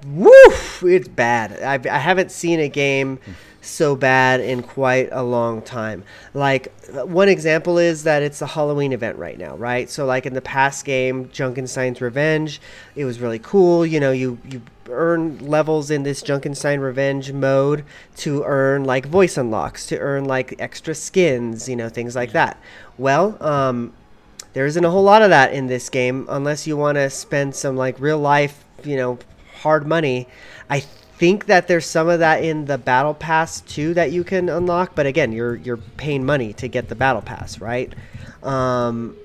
[0.05, 0.83] woof!
[0.83, 1.61] It's bad.
[1.61, 3.19] I've, i haven't seen a game
[3.63, 6.03] so bad in quite a long time.
[6.33, 9.89] Like one example is that it's a halloween event right now right?
[9.89, 12.61] So like in the past game junkenstein's revenge
[12.95, 13.85] it was really cool.
[13.85, 17.85] You know you you earn levels in this junkenstein revenge mode
[18.17, 22.57] to earn like voice unlocks to earn like extra skins you know things like that.
[22.97, 23.93] Well um
[24.53, 27.55] there isn't a whole lot of that in this game unless you want to spend
[27.55, 29.17] some like real life you know
[29.63, 30.27] hard money.
[30.69, 34.49] I think that there's some of that in the battle pass too that you can
[34.49, 34.93] unlock.
[34.93, 37.93] But again you're you're paying money to get the battle pass right?
[38.43, 39.15] Um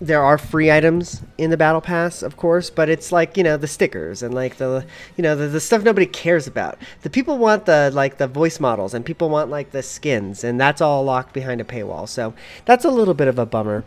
[0.00, 3.56] there are free items in the battle pass of course but it's like you know
[3.56, 6.78] the stickers and like the you know the, the stuff nobody cares about.
[7.02, 10.60] The people want the like the voice models and people want like the skins and
[10.60, 12.08] that's all locked behind a paywall.
[12.08, 13.84] So that's a little bit of a bummer.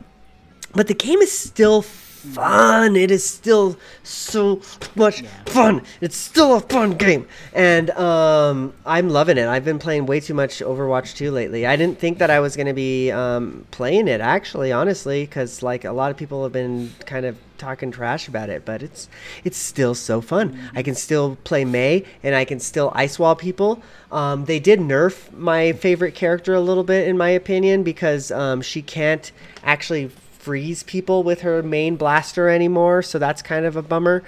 [0.73, 1.81] But the game is still
[2.21, 2.95] fun.
[2.95, 4.61] It is still so
[4.95, 5.81] much fun.
[6.01, 9.47] It's still a fun game, and um, I'm loving it.
[9.47, 11.65] I've been playing way too much Overwatch 2 lately.
[11.65, 15.63] I didn't think that I was going to be um, playing it actually, honestly, because
[15.63, 19.07] like a lot of people have been kind of talking trash about it, but it's
[19.43, 20.57] it's still so fun.
[20.75, 23.81] I can still play Mei, and I can still ice wall people.
[24.11, 28.61] Um, they did nerf my favorite character a little bit, in my opinion, because um,
[28.61, 29.31] she can't
[29.63, 30.09] actually
[30.41, 33.01] freeze people with her main blaster anymore.
[33.01, 34.23] So that's kind of a bummer.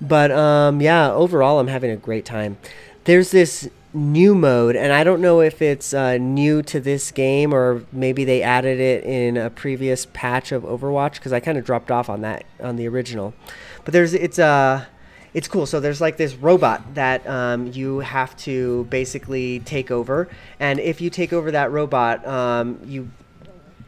[0.00, 2.56] But um, yeah, overall, I'm having a great time.
[3.04, 7.54] There's this new mode, and I don't know if it's uh, new to this game
[7.54, 11.64] or maybe they added it in a previous patch of Overwatch because I kind of
[11.64, 13.34] dropped off on that on the original.
[13.84, 14.84] But there's it's uh
[15.34, 15.66] it's cool.
[15.66, 21.00] So there's like this robot that um, you have to basically take over, and if
[21.00, 23.10] you take over that robot, um, you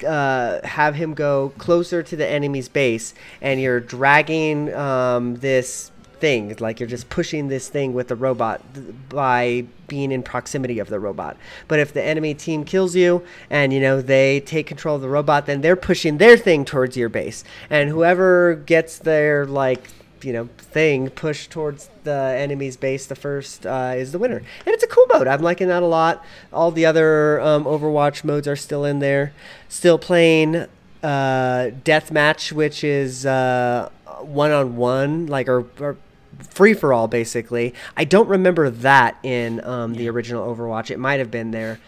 [0.04, 5.90] uh, have him go closer to the enemy's base, and you're dragging um, this
[6.20, 8.60] thing, like you're just pushing this thing with the robot
[9.08, 11.36] by being in proximity of the robot.
[11.66, 15.08] But if the enemy team kills you and you know they take control of the
[15.08, 19.88] robot, then they're pushing their thing towards your base, and whoever gets their like
[20.24, 24.68] you know thing pushed towards the enemy's base the first uh, is the winner and
[24.68, 26.24] it's a cool mode i'm liking that a lot.
[26.52, 29.32] All the other um, overwatch modes are still in there.
[29.68, 30.66] Still playing
[31.02, 33.90] uh, deathmatch which is uh,
[34.20, 35.96] one-on-one like or, or
[36.38, 37.74] free for all basically.
[37.96, 40.90] I don't remember that in um, the original overwatch.
[40.90, 41.78] It might have been there.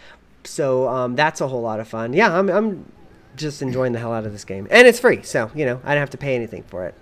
[0.43, 2.13] So um, that's a whole lot of fun.
[2.13, 2.91] Yeah I'm, I'm
[3.35, 4.67] just enjoying the hell out of this game.
[4.69, 6.95] And it's free so you know i don't have to pay anything for it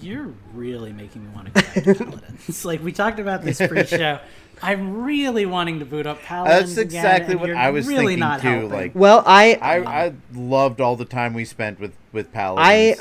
[0.00, 2.64] You're really making me want to go back to Paladins.
[2.64, 4.18] like we talked about this pre-show.
[4.62, 6.74] I'm really wanting to boot up Paladins.
[6.74, 8.48] That's exactly and what I was really thinking not too.
[8.48, 8.70] helping.
[8.70, 13.00] Like, well i I, I loved all the time we spent with with Paladins.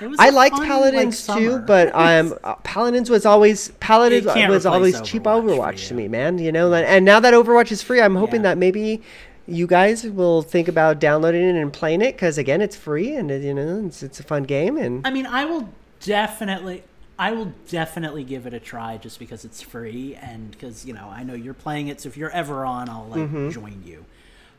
[0.00, 4.26] I was I a liked fun, Paladins like, too, but um, Paladins was always Paladins
[4.26, 6.38] was always cheap Overwatch for Overwatch to me, man.
[6.38, 8.50] You know, and now that Overwatch is free, I'm hoping Yeah.
[8.50, 9.02] that maybe
[9.46, 13.30] you guys will think about downloading it and playing it because again, it's free and
[13.30, 15.68] you know it's, it's a fun game and I mean, I will
[16.04, 16.82] definitely,
[17.18, 21.08] I will definitely give it a try just because it's free and because you know
[21.10, 22.00] I know you're playing it.
[22.00, 23.50] So if you're ever on, I'll like Mm-hmm.
[23.50, 24.04] join you.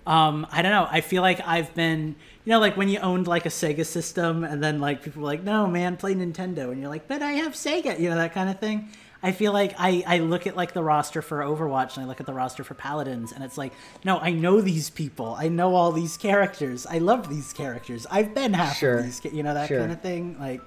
[0.08, 0.88] Um, I don't know.
[0.90, 2.16] I feel like I've been,
[2.46, 5.28] you know, like when you owned like a Sega system, and then like people were
[5.28, 8.34] like, "No, man, play Nintendo," and you're like, "But I have Sega," you know, that
[8.34, 8.90] kind of thing.
[9.24, 12.20] I feel like I, I look at like the roster for Overwatch and I look
[12.20, 13.74] at the roster for Paladins and it's like,
[14.04, 15.36] no, I know these people.
[15.40, 16.86] I know all these characters.
[16.86, 18.06] I love these characters.
[18.12, 19.00] I've been half Sure.
[19.00, 19.80] of these, you know, that Sure.
[19.80, 20.36] kind of thing.
[20.40, 20.62] Like,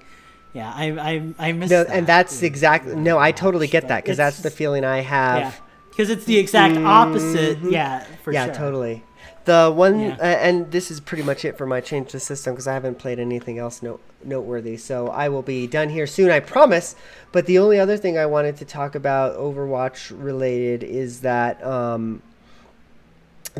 [0.53, 4.03] yeah, I I I miss no, that and that's exactly no, I totally get that
[4.03, 5.39] because that's the feeling I have.
[5.39, 5.53] yeah,
[5.89, 7.59] because it's the exact opposite.
[7.59, 8.33] Yeah, for Mm-hmm.
[8.33, 8.53] yeah, sure.
[8.55, 9.03] totally.
[9.45, 10.17] The one, Yeah.
[10.19, 12.99] uh, and this is pretty much it for my change the system because I haven't
[12.99, 14.77] played anything else note, noteworthy.
[14.77, 16.95] So I will be done here soon, I promise.
[17.31, 22.21] But the only other thing I wanted to talk about Overwatch related is that um,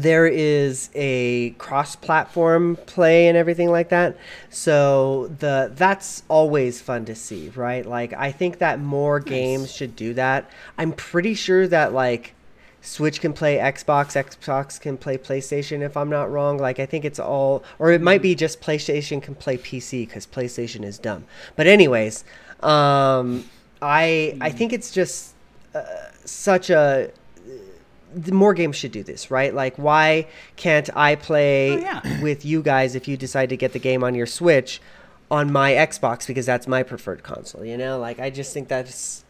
[0.01, 4.17] there is a cross-platform play and everything like that.
[4.49, 7.85] So the that's always fun to see, right?
[7.85, 10.49] Like I think that more games should do that.
[10.77, 12.33] I'm pretty sure that like
[12.81, 16.57] Switch can play Xbox, Xbox can play PlayStation if I'm not wrong.
[16.57, 20.25] Like I think it's all or it might be just PlayStation can play PC cuz
[20.25, 21.25] PlayStation is dumb.
[21.55, 22.23] But anyways,
[22.61, 23.45] um
[23.81, 25.33] I I think it's just
[25.75, 25.83] uh,
[26.25, 27.11] such a
[28.31, 29.53] more games should do this, right?
[29.53, 32.21] Like, why can't I play Oh, yeah.
[32.21, 34.81] with you guys if you decide to get the game on your Switch
[35.31, 37.63] on my Xbox because that's my preferred console?
[37.63, 39.23] You know, like I just think that's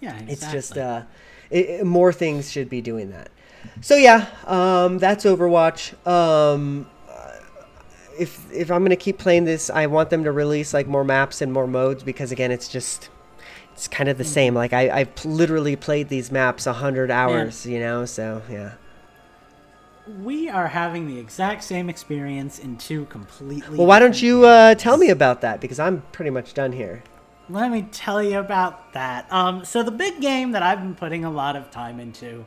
[0.00, 1.02] Yeah, it's just uh,
[1.50, 3.30] it, it- more things should be doing that.
[3.80, 5.94] So yeah, um, that's Overwatch.
[6.06, 7.32] Um, uh,
[8.18, 11.40] if if I'm gonna keep playing this, I want them to release like more maps
[11.42, 13.08] and more modes because again, it's just
[13.76, 14.54] it's kind of the same.
[14.54, 18.06] Like I I've literally played these maps a hundred hours, you know.
[18.06, 18.72] So yeah.
[20.22, 23.76] we are having the exact same experience in two completely.
[23.76, 25.60] Well, why don't you uh, tell me about that?
[25.60, 27.02] Because I'm pretty much done here.
[27.50, 29.30] Let me tell you about that.
[29.30, 32.46] Um, so the big game that I've been putting a lot of time into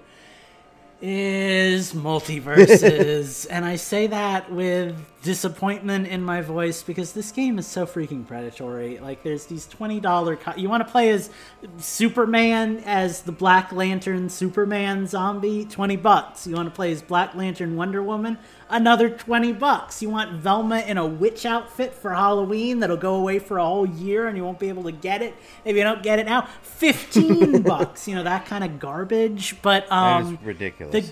[1.02, 7.68] is MultiVersus, and I say that with disappointment in my voice because this game is
[7.68, 9.00] so freaking predatory.
[9.00, 10.36] Like, there's these twenty dollar.
[10.36, 11.30] Co- you want to play as
[11.78, 15.66] Superman as the Black Lantern Superman zombie?
[15.66, 16.46] Twenty bucks.
[16.48, 18.38] You want to play as Black Lantern Wonder Woman?
[18.70, 20.02] Another twenty bucks.
[20.02, 23.88] You want Velma in a witch outfit for Halloween that'll go away for a whole
[23.88, 25.34] year and you won't be able to get it
[25.66, 26.48] if you don't get it now?
[26.62, 28.08] Fifteen bucks.
[28.08, 29.56] You know that kind of garbage.
[29.62, 31.12] But That um, is ridiculous.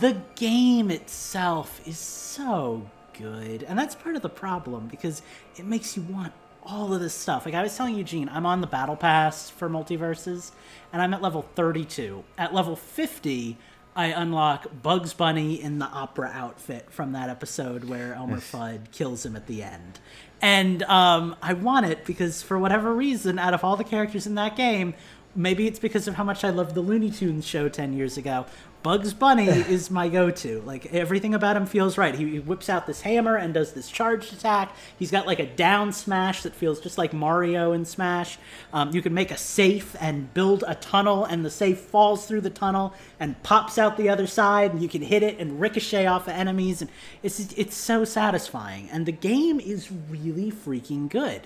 [0.00, 2.86] the the game itself is so
[3.18, 5.22] good, and that's part of the problem because
[5.56, 6.32] it makes you want
[6.64, 7.44] all of this stuff.
[7.44, 10.52] Like I was telling Eugene, I'm on the battle pass for MultiVersus,
[10.92, 12.22] and I'm at level 32.
[12.38, 13.56] At level 50,
[13.94, 19.26] I unlock Bugs Bunny in the opera outfit from that episode where Elmer Fudd kills
[19.26, 20.00] him at the end.
[20.40, 24.34] And um, I want it because, for whatever reason, out of all the characters in
[24.36, 24.94] that game,
[25.36, 28.46] maybe it's because of how much I loved the Looney Tunes show 10 years ago.
[28.82, 30.60] Bugs Bunny is my go-to.
[30.62, 32.14] Like everything about him feels right.
[32.14, 34.74] He, he whips out this hammer and does this charged attack.
[34.98, 38.38] He's got like a down smash that feels just like Mario in Smash.
[38.72, 42.40] Um, you can make a safe and build a tunnel, and the safe falls through
[42.40, 44.72] the tunnel and pops out the other side.
[44.72, 46.90] And you can hit it and ricochet off of enemies, and
[47.22, 48.88] it's it's so satisfying.
[48.90, 51.42] And the game is really freaking good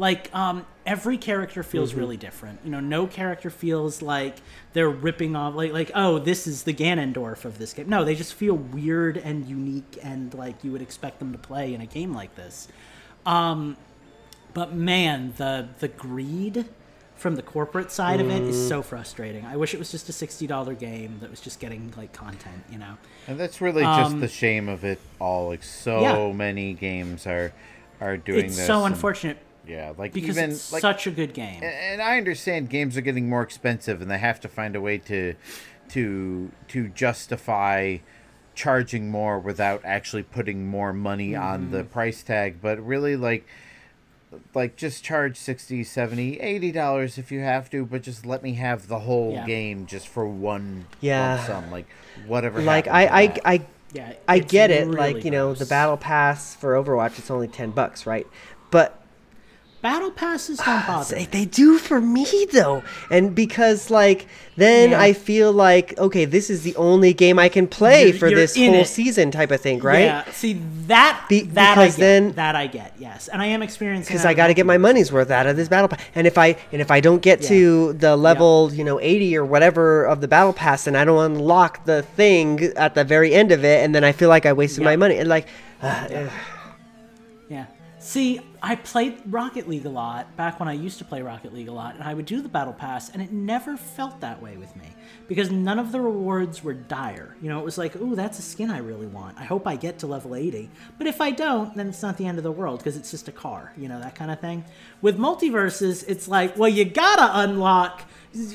[0.00, 2.58] like um, every character feels really different.
[2.64, 4.36] You know, no character feels like
[4.72, 7.86] they're ripping off like like oh this is the Ganondorf of this game.
[7.90, 11.74] No, they just feel weird and unique and like you would expect them to play
[11.74, 12.66] in a game like this.
[13.26, 13.76] Um,
[14.54, 16.64] but man, the the greed
[17.14, 19.44] from the corporate side of it is so frustrating.
[19.44, 22.64] I wish it was just a sixty dollar game that was just getting like content.
[22.72, 22.96] You know.
[23.28, 25.48] And that's really just the shame of it all.
[25.48, 26.32] Like so Um, Yeah.
[26.32, 27.52] many games are
[28.00, 28.66] are doing It's this.
[28.66, 29.36] so and- unfortunate
[29.70, 31.62] Yeah, like because even it's like such a good game.
[31.62, 34.98] and I understand games are getting more expensive, and they have to find a way
[34.98, 35.34] to
[35.90, 37.98] to to justify
[38.54, 41.72] charging more without actually putting more money on Mm-hmm.
[41.72, 42.56] the price tag.
[42.60, 43.46] But really, like
[44.54, 48.54] like just charge 60 70 80 dollars if you have to but just let me
[48.54, 49.44] have the whole Yeah.
[49.44, 51.34] game just for one Yeah.
[51.34, 51.86] lump sum like
[52.28, 53.54] whatever Like happened to I, I.
[53.54, 53.60] I,
[53.92, 54.86] yeah, I get it.
[54.86, 58.24] really like you know, the battle pass for Overwatch, it's only ten bucks, right?
[58.70, 58.99] But
[59.82, 61.14] battle passes don't bother.
[61.14, 61.28] They, me.
[61.30, 64.26] they do for me though, and because like
[64.56, 65.00] then Yeah.
[65.00, 68.38] I feel like okay, this is the only game I can play You're- for you're
[68.38, 68.86] this whole it.
[69.14, 70.04] sean type of thing, right?
[70.04, 73.46] Yeah, see that Be- that I because get, then- that I get, yes, and I
[73.46, 76.00] am experiencing Because I got to get my money's worth out of this battle pass,
[76.14, 79.44] and if I and if I don't get to the level you know eighty or
[79.44, 83.52] whatever of the battle pass, and I don't unlock the thing at the very end
[83.52, 85.46] of it, and then I feel like I wasted my money, and like,
[85.82, 86.06] uh.
[86.10, 86.30] Yeah.
[88.02, 91.68] See, I played Rocket League a lot back when I used to play Rocket League
[91.68, 94.56] a lot, and I would do the battle pass, and it never felt that way
[94.56, 94.86] with me
[95.28, 97.36] because none of the rewards were dire.
[97.42, 99.38] You know, it was like, ooh, that's a skin I really want.
[99.38, 100.70] I hope I get to level 80.
[100.96, 103.28] But if I don't, then it's not the end of the world because it's just
[103.28, 104.64] a car, you know, that kind of thing.
[105.02, 108.04] With MultiVersus, it's like, well, you gotta unlock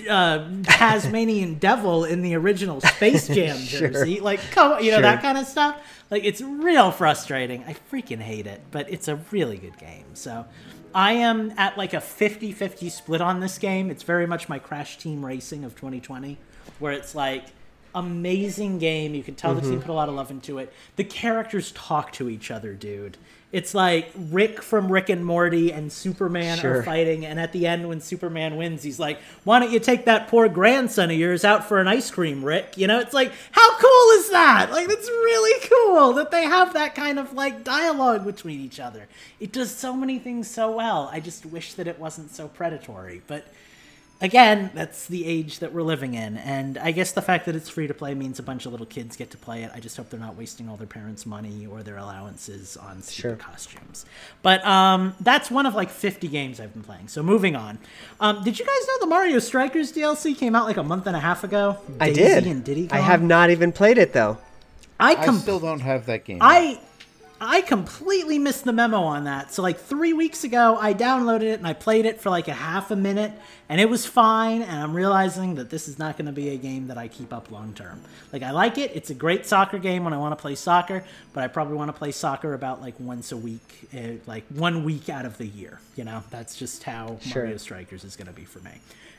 [0.09, 4.19] uh, Tasmanian Devil in the original Space Jam jersey.
[4.19, 5.78] Like, come on, you know, that kind of stuff.
[6.11, 7.63] Like, it's real frustrating.
[7.65, 10.05] I freaking hate it, but it's a really good game.
[10.13, 10.45] So,
[10.93, 13.89] I am at like a 50 50 split on this game.
[13.91, 16.38] It's very much my Crash Team Racing of 2020,
[16.80, 17.45] where it's like,
[17.93, 19.15] amazing game.
[19.15, 19.69] You can tell the Mm-hmm.
[19.71, 20.71] team put a lot of love into it.
[20.95, 23.17] The characters talk to each other, dude.
[23.56, 26.80] It's like Rick from Rick and Morty and Superman Sure.
[26.80, 30.03] are fighting, and at the end, when Superman wins, he's like, "Why don't you take
[30.03, 33.32] that poor grandson of yours out for an ice cream, Rick?" You know, it's like,
[33.51, 34.72] how cool is that?
[34.72, 39.08] Like, that's really cool that they have that kind of like dialogue between each other.
[39.39, 41.10] It does so many things so well.
[41.14, 43.47] I just wish that it wasn't so predatory, but
[44.22, 46.38] again, that's the age that we're living in.
[46.38, 48.86] And I guess the fact that it's free to play means a bunch of little
[48.88, 49.72] kids get to play it.
[49.74, 53.22] I just hope they're not wasting all their parents' money or their allowances on stupid
[53.22, 53.36] Sure.
[53.36, 54.05] costumes.
[54.41, 57.07] But um, that's one of like 50 games I've been playing.
[57.09, 57.78] So moving on.
[58.20, 61.16] Um, did you guys know the Mario Strikers DLC came out like a month and
[61.16, 61.78] a half ago?
[61.99, 62.47] I Daisy did.
[62.47, 64.38] And Diddy I have not even played it though.
[64.99, 66.38] I, I still don't have that game.
[66.39, 66.80] I
[67.40, 69.52] I completely missed the memo on that.
[69.52, 72.54] So like three weeks ago, I downloaded it and I played it for like a
[72.54, 73.34] half a minute,
[73.68, 74.62] and it was fine.
[74.62, 77.34] And I'm realizing that this is not going to be a game that I keep
[77.34, 78.02] up long term.
[78.32, 81.04] Like I like it; it's a great soccer game when I want to play soccer,
[81.34, 84.86] but I probably want to play soccer about like once a week, uh, like one
[84.86, 85.80] week out of the year.
[85.98, 87.44] You know, that's just how Sure.
[87.44, 88.72] Mario Strikers is going to be for me.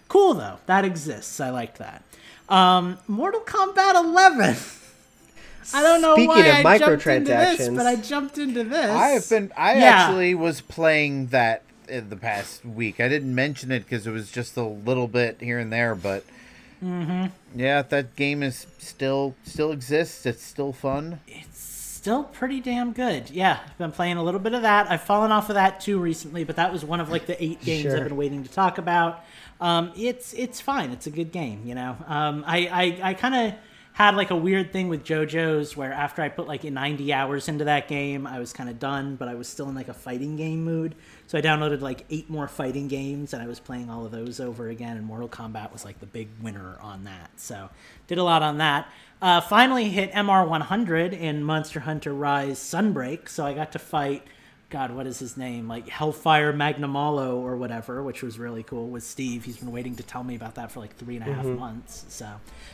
[0.08, 1.38] Cool though, that exists.
[1.38, 2.02] I like that.
[2.48, 4.56] Um, Mortal Kombat 11.
[5.74, 8.90] I don't know Speaking why of I jumped into this, but I jumped into this.
[8.90, 9.52] I have been.
[9.56, 9.84] I Yeah.
[9.84, 13.00] actually was playing that in the past week.
[13.00, 16.24] I didn't mention it because it was just a little bit here and there, but
[16.84, 17.26] Mm-hmm.
[17.58, 20.26] yeah, that game is still still exists.
[20.26, 21.20] It's still fun.
[21.26, 23.30] It's still pretty damn good.
[23.30, 24.90] Yeah, I've been playing a little bit of that.
[24.90, 27.62] I've fallen off of that too recently, but that was one of like the eight
[27.62, 27.96] games Sure.
[27.96, 29.24] I've been waiting to talk about.
[29.60, 30.90] Um, it's it's fine.
[30.90, 31.62] It's a good game.
[31.64, 33.54] You know, um, I I, I kind of
[33.96, 37.64] had like a weird thing with JoJo's where after I put like 90 hours into
[37.64, 40.36] that game, I was kind of done, but I was still in like a fighting
[40.36, 40.94] game mood.
[41.26, 44.38] So I downloaded like eight more fighting games and I was playing all of those
[44.38, 44.98] over again.
[44.98, 47.30] And Mortal Kombat was like the big winner on that.
[47.36, 47.70] So
[48.06, 48.86] did a lot on that.
[49.22, 53.30] Uh, finally hit MR 100 in Monster Hunter Rise Sunbreak.
[53.30, 54.22] So I got to fight.
[54.68, 55.68] God, what is his name?
[55.68, 59.44] Like Hellfire Magnamalo or whatever, which was really cool with Steve.
[59.44, 62.04] He's been waiting to tell me about that for like three and a half months.
[62.08, 62.28] So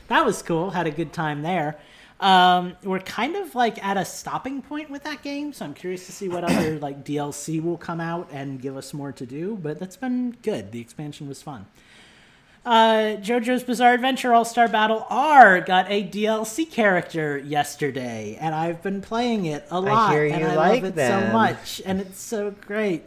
[0.09, 0.70] that was cool.
[0.70, 1.78] Had a good time there.
[2.18, 6.07] Um, we're kind of like at a stopping point with that game, so I'm curious
[6.07, 9.59] to see what other like DLC will come out and give us more to do.
[9.61, 10.72] But that's been good.
[10.72, 11.66] The expansion was fun.
[12.64, 18.82] Uh, JoJo's Bizarre Adventure All Star Battle R got a DLC character yesterday, and I've
[18.82, 21.26] been playing it a lot, hear and you I like love it them.
[21.28, 23.02] so much, and it's so great.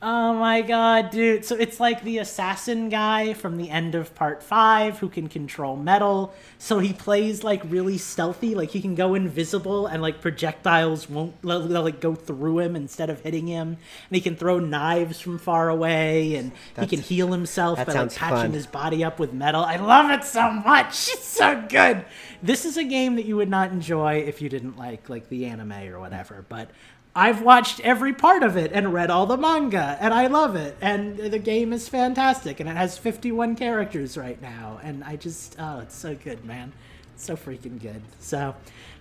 [0.00, 1.44] Oh my god, dude.
[1.44, 5.74] So it's like the assassin guy from the end of part five who can control
[5.74, 6.32] metal.
[6.58, 11.44] So he plays like really stealthy, like he can go invisible and like projectiles won't
[11.44, 13.70] like go through him instead of hitting him.
[13.70, 13.76] And
[14.14, 18.36] he can throw knives from far away and he can heal himself by like patching
[18.36, 18.52] fun.
[18.52, 19.64] his body up with metal.
[19.64, 21.08] I love it so much.
[21.10, 22.04] It's so good.
[22.40, 25.46] This is a game that you would not enjoy if you didn't like like the
[25.46, 26.70] anime or whatever, but
[27.18, 30.76] I've watched every part of it and read all the manga, and I love it.
[30.80, 34.78] And the game is fantastic, and it has 51 characters right now.
[34.84, 36.72] And I just, oh, it's so good, man.
[37.16, 38.02] It's so freaking good.
[38.20, 38.54] So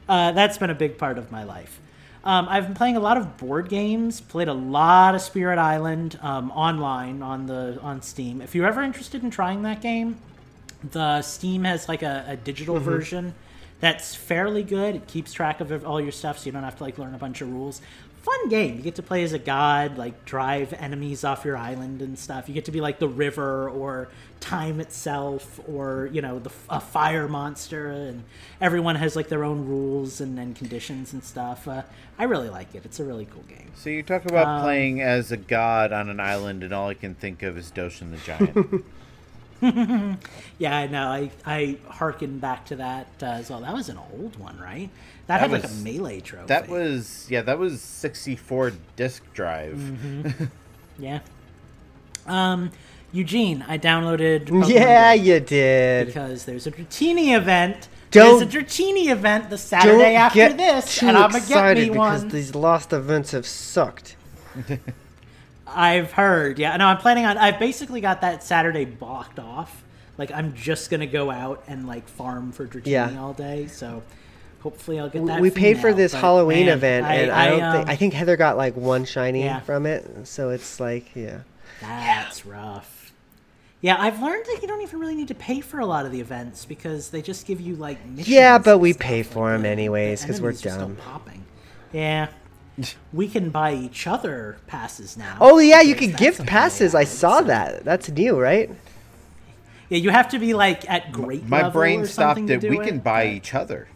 [0.10, 1.80] uh, that's been a big part of my life.
[2.24, 4.20] Um, I've been playing a lot of board games.
[4.20, 8.42] Played a lot of Spirit Island um, online on the on Steam.
[8.42, 10.18] If you're ever interested in trying that game,
[10.92, 13.36] the Steam has like a, a digital version
[13.80, 14.96] that's fairly good.
[14.96, 17.20] It keeps track of all your stuff, so you don't have to like learn a
[17.20, 17.82] bunch of rules.
[18.28, 18.76] Fun game.
[18.76, 22.50] You get to play as a god, like drive enemies off your island and stuff.
[22.50, 24.10] You get to be like the river or
[24.42, 28.26] time itself, or you know the a fire monster, and
[28.60, 31.68] everyone has like their own rules and, and conditions and stuff.
[31.68, 31.84] Uh,
[32.20, 32.86] I really like it.
[32.86, 33.72] It's a really cool game.
[33.76, 36.96] So you talk about Um, playing as a god on an island, and all I
[36.96, 38.60] can think of is Doshin the Giant.
[40.60, 41.08] Yeah, I know.
[41.08, 43.62] I I harken back to that uh, as well.
[43.62, 44.90] That was an old one, right?
[45.28, 46.48] That, That had like was- a melee trophy.
[46.48, 49.76] that was yeah, that was 64 disc drive.
[49.76, 50.46] Mm-hmm.
[51.00, 51.20] Yeah.
[52.26, 52.72] Um,
[53.12, 54.48] Eugene, I downloaded.
[54.48, 56.08] Pokemon Yeah, Go you did.
[56.08, 57.88] because there's a Dratini event.
[58.10, 61.34] Don't- there's a Dratini event the Saturday Don't after get this, too and I'm gonna
[61.40, 62.30] get excited me because one.
[62.30, 64.16] these lost events have sucked.
[65.68, 66.58] I've heard.
[66.60, 67.38] Yeah, no, I'm planning on.
[67.38, 69.84] I've basically got that Saturday blocked off.
[70.18, 73.20] Like I'm just gonna go out and like farm for Dratini Yeah.
[73.22, 73.68] all day.
[73.68, 74.02] So
[74.68, 75.40] hopefully I'll get We- that.
[75.42, 77.96] we paid for female, this but, Halloween man, event, and I, don't think um, I
[77.96, 79.62] think Heather got like one shiny Yeah.
[79.62, 80.28] from it.
[80.28, 81.40] So it's like, yeah.
[81.82, 83.14] That's rough.
[83.80, 86.12] Yeah, I've learned that you don't even really need to pay for a lot of
[86.12, 88.28] the events because they just give you like missions.
[88.28, 90.88] Yeah, but we stuff, pay like them the- anyways, the 'cause we're enemies are still
[90.88, 90.96] dumb.
[90.98, 91.44] Popping.
[91.94, 92.28] Yeah.
[93.14, 95.38] We can buy each other passes now.
[95.40, 96.94] Oh yeah, you can that's gift something they passes.
[96.96, 97.86] I saw so- that.
[97.86, 98.70] That's new, right?
[99.90, 102.68] Yeah, you have to be like at great My level brain or stopped something to
[102.68, 102.70] it.
[102.70, 103.88] We it, can buy each other.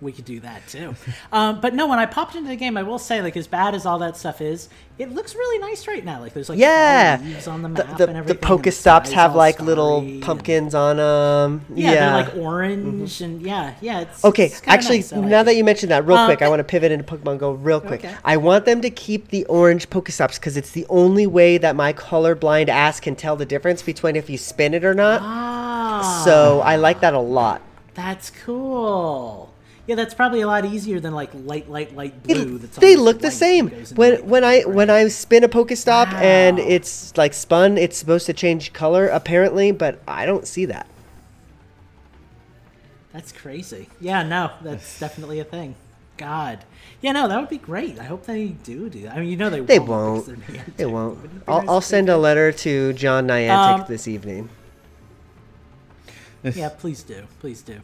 [0.00, 0.94] We could do that too.
[1.32, 3.74] Um, but no, when I popped into the game, I will say, like, as bad
[3.74, 6.18] as all that stuff is, it looks really nice right now.
[6.20, 7.20] Like, there's like Yeah.
[7.22, 8.40] leaves on the The map the, and everything.
[8.40, 11.64] the Pokestops have like little starry and- pumpkins on them.
[11.74, 11.94] Yeah, Yeah.
[12.00, 14.00] they're like orange and yeah, yeah.
[14.00, 15.12] It's Okay, it's actually, nice.
[15.12, 17.38] Like now that you mentioned that, real Um, quick, I want to pivot into Pokemon
[17.38, 18.04] Go real quick.
[18.04, 18.14] Okay.
[18.24, 21.92] I want them to keep the orange Pokestops because it's the only way that my
[21.92, 25.20] colorblind ass can tell the difference between if you spin it or not.
[25.22, 27.62] Ah, So I like that a lot.
[27.94, 29.49] that's cool.
[29.90, 32.58] Yeah, that's probably a lot easier than like light, light, light blue.
[32.58, 33.66] that's they look the same.
[33.66, 34.88] and goes into When light, when I when.
[34.88, 40.00] I spin a Pokestop and it's like spun, it's supposed to change color apparently, but
[40.06, 40.86] I don't see that.
[43.12, 43.88] That's crazy.
[44.00, 45.74] Yeah, no, that's definitely a thing.
[46.16, 46.60] God.
[47.02, 47.98] Yeah, no, that would be great.
[47.98, 49.16] I hope they do do that.
[49.16, 50.24] I mean, you know they, They won't.
[50.28, 50.76] won't.
[50.76, 51.20] They won't.
[51.20, 54.50] Wouldn't it be I'll, I'll send a letter to John Niantic Um, this evening.
[56.44, 57.24] Yeah, please do.
[57.40, 57.80] Please do.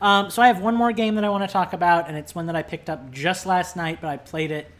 [0.00, 2.34] Um, so I have one more game that I want to talk about, and it's
[2.34, 4.70] one that I picked up just last night, but I played it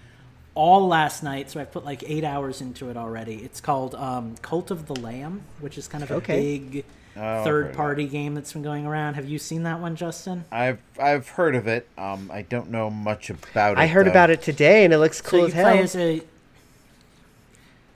[0.54, 3.36] all last night, so I've put like eight hours into it already.
[3.36, 6.84] It's called um, Cult of the Lamb, which is kind of a big
[7.18, 9.14] Oh, I've heard of third-party game that's been going around.
[9.14, 10.44] Have you seen that one, Justin?
[10.52, 11.88] I've I've heard of it.
[11.98, 13.78] Um, I don't know much about it.
[13.78, 14.10] I heard though.
[14.12, 15.84] about it today and it looks cool so as you play hell.
[15.84, 16.22] as a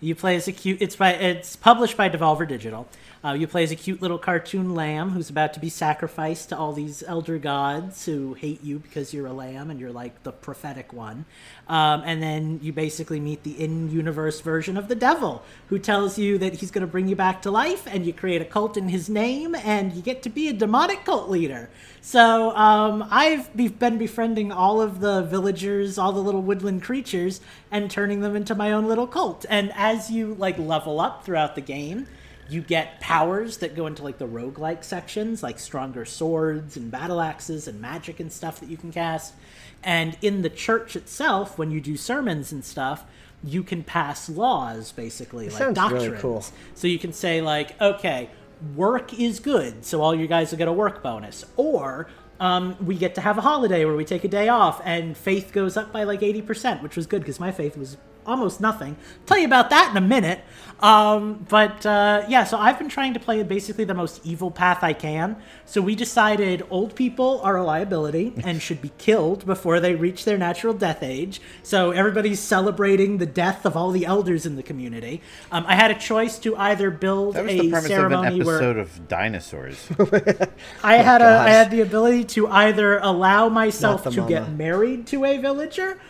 [0.01, 0.83] you play as a cute.
[0.83, 2.89] It's by it's published by Devolver Digital.
[3.25, 6.59] Uh, you play as a cute little cartoon lamb who's about to be sacrificed to
[6.59, 10.33] all these elder gods who hate you because you're a lamb and you're like the
[10.33, 11.25] prophetic one.
[11.69, 16.19] Um, and then you basically meet the in universe version of the devil who tells
[16.19, 18.77] you that he's going to bring you back to life and you create a cult
[18.77, 21.71] in his name and you get to be a demonic cult leader.
[22.01, 27.41] So um, I've be- been befriending all of the villagers, all the little woodland creatures,
[27.71, 29.47] and turning them into my own little cult.
[29.49, 32.09] And as you like level up throughout the game,
[32.53, 37.21] you get powers that go into like the roguelike sections, like stronger swords and battle
[37.21, 39.35] axes and magic and stuff that you can cast.
[39.83, 43.05] And in the church itself, when you do sermons and stuff,
[43.43, 46.23] you can pass laws basically, like sounds really doctrines.
[46.23, 46.45] cool.
[46.75, 48.31] So you can say like, okay,
[48.77, 52.97] work is good, so all you guys will get a work bonus, or um, we
[52.97, 55.93] get to have a holiday where we take a day off, and faith goes up
[55.93, 57.97] by like eighty percent, which was good because my faith was
[58.27, 58.97] almost nothing.
[58.99, 60.43] I'll tell you about that in a minute.
[60.83, 64.83] Um, but uh, yeah, so I've been trying to play basically the most evil path
[64.83, 65.37] I can.
[65.65, 70.25] So we decided old people are a liability and should be killed before they reach
[70.25, 71.41] their natural death age.
[71.63, 75.23] So everybody's celebrating the death of all the elders in the community.
[75.53, 77.97] Um, I had a choice to either build That was a the premise of an
[77.97, 79.89] ceremony where episode of Dinosaurs.
[80.83, 85.25] I had a I had the ability to either allow myself to get married to
[85.25, 86.01] a villager,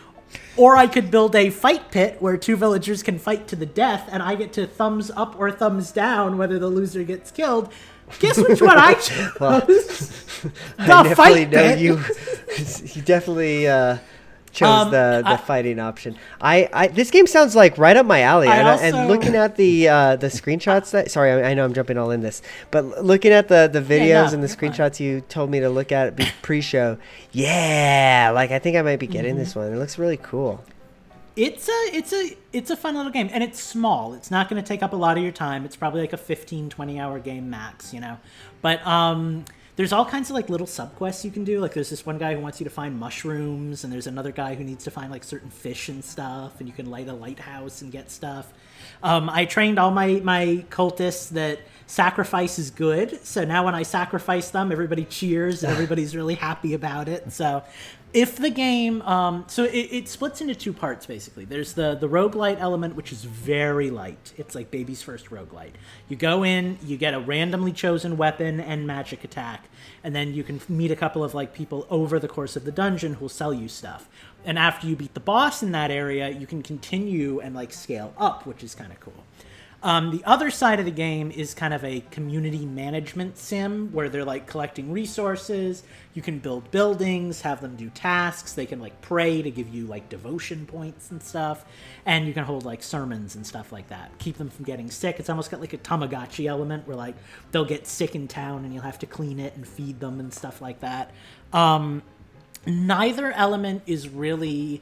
[0.55, 4.07] or I could build a fight pit where two villagers can fight to the death,
[4.11, 7.71] and I get to thumbs up or thumbs down whether the loser gets killed.
[8.19, 10.29] Guess which one I chose?
[10.77, 11.79] I the definitely fight know pit.
[11.79, 12.03] you.
[12.93, 13.97] you definitely uh,
[14.53, 16.15] chose Um, the the I- fighting option.
[16.39, 18.47] I, I this game sounds like right up my alley.
[18.47, 21.65] I and, also- and looking at the uh, the screenshots that sorry, I, I know
[21.65, 22.41] I'm jumping all in this,
[22.71, 24.71] but looking at the the videos no, and the you're fine.
[24.71, 26.97] screenshots you told me to look at be- pre-show,
[27.31, 29.39] yeah, like I think I might be getting Mm-hmm.
[29.43, 29.73] this one.
[29.73, 30.63] It looks really cool.
[31.35, 34.13] It's a it's a it's a fun little game and it's small.
[34.13, 35.65] It's not going to take up a lot of your time.
[35.65, 38.17] It's probably like a 15 20 hour game max, you know.
[38.61, 39.45] But um
[39.75, 41.59] there's all kinds of like little subquests you can do.
[41.59, 44.55] Like there's this one guy who wants you to find mushrooms and there's another guy
[44.55, 47.81] who needs to find like certain fish and stuff and you can light a lighthouse
[47.81, 48.53] and get stuff.
[49.01, 53.25] Um, I trained all my my cultists that sacrifice is good.
[53.25, 57.31] So now when I sacrifice them, everybody cheers and everybody's really happy about it.
[57.33, 57.63] So
[58.13, 61.45] if the game um, so it, it splits into two parts basically.
[61.45, 64.33] There's the the roguelite element which is very light.
[64.37, 65.73] It's like baby's first roguelite.
[66.07, 69.65] You go in you get a randomly chosen weapon and magic attack
[70.03, 72.71] and then you can meet a couple of like people over the course of the
[72.71, 74.07] dungeon who'll sell you stuff.
[74.45, 78.13] And after you beat the boss in that area you can continue and like scale
[78.17, 79.23] up which is kind of cool
[79.83, 84.07] um, the other side of the game is kind of a community management sim where
[84.07, 85.83] they're like collecting resources.
[86.13, 88.53] You can build buildings, have them do tasks.
[88.53, 91.65] They can like pray to give you like devotion points and stuff.
[92.05, 94.17] And you can hold like sermons and stuff like that.
[94.19, 95.19] Keep them from getting sick.
[95.19, 97.15] It's almost got like a Tamagotchi element where like
[97.51, 100.33] they'll get sick in town and you'll have to clean it and feed them and
[100.33, 101.11] stuff like that.
[101.51, 102.03] Um,
[102.65, 104.81] neither element is really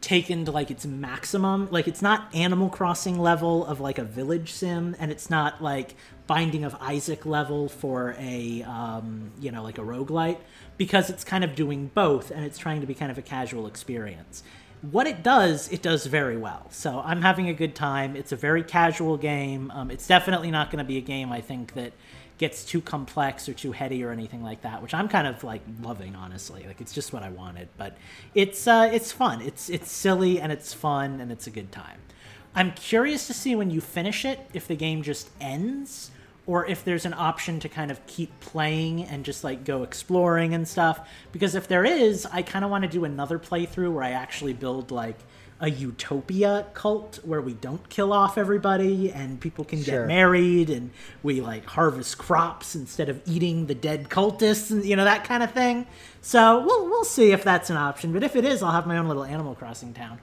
[0.00, 1.68] taken to like its maximum.
[1.70, 5.94] Like it's not Animal Crossing level of like a village sim, and it's not like
[6.26, 10.38] Binding of Isaac level for a um, you know like a roguelite
[10.76, 13.66] because it's kind of doing both and it's trying to be kind of a casual
[13.66, 14.42] experience.
[14.80, 16.66] What it does, it does very well.
[16.70, 18.14] So I'm having a good time.
[18.14, 19.72] It's a very casual game.
[19.72, 21.92] Um, it's definitely not going to be a game I think that
[22.38, 25.62] gets too complex or too heady or anything like that, which I'm kind of like
[25.82, 26.64] loving, honestly.
[26.66, 27.68] Like it's just what I wanted.
[27.76, 27.96] But
[28.34, 29.42] it's uh, it's fun.
[29.42, 31.98] It's it's silly and it's fun and it's a good time.
[32.54, 36.10] I'm curious to see when you finish it if the game just ends
[36.46, 40.54] or if there's an option to kind of keep playing and just like go exploring
[40.54, 41.06] and stuff.
[41.30, 44.54] Because if there is, I kind of want to do another playthrough where I actually
[44.54, 45.18] build like
[45.60, 50.00] a utopia cult where we don't kill off everybody and people can Sure.
[50.02, 50.90] get married and
[51.22, 55.42] we like harvest crops instead of eating the dead cultists and you know that kind
[55.42, 55.86] of thing.
[56.22, 58.12] So we'll we'll see if that's an option.
[58.12, 60.18] But if it is, I'll have my own little Animal Crossing town.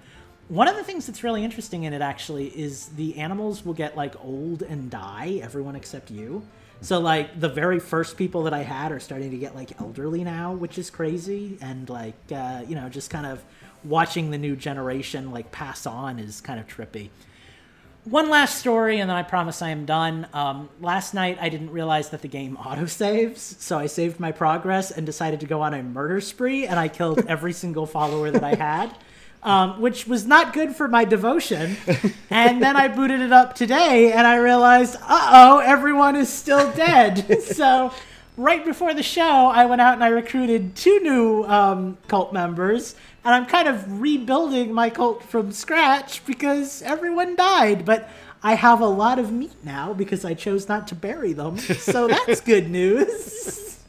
[0.48, 3.98] One of the things that's really interesting in it actually is the animals will get
[3.98, 6.46] like old and die, everyone except you.
[6.82, 10.24] So like the very first people that I had are starting to get like elderly
[10.24, 13.44] now, which is crazy and like uh, you know, just kind of
[13.86, 17.10] watching the new generation like pass on is kind of trippy.
[18.06, 20.28] One last story, and then I promise I am done.
[20.32, 24.92] Um, last night, I didn't realize that the game autosaves, so I saved my progress
[24.92, 28.44] and decided to go on a murder spree, and I killed every single follower that
[28.44, 28.96] I had,
[29.42, 31.78] um, which was not good for my devotion.
[32.30, 36.72] And then I booted it up today, and I realized, uh oh, everyone is still
[36.74, 37.42] dead.
[37.42, 37.92] so
[38.38, 42.96] right before the show, I went out and I recruited two new um, cult members,
[43.26, 47.84] and I'm kind of rebuilding my cult from scratch because everyone died.
[47.84, 48.08] But
[48.44, 51.58] I have a lot of meat now because I chose not to bury them.
[51.58, 53.80] So that's good news.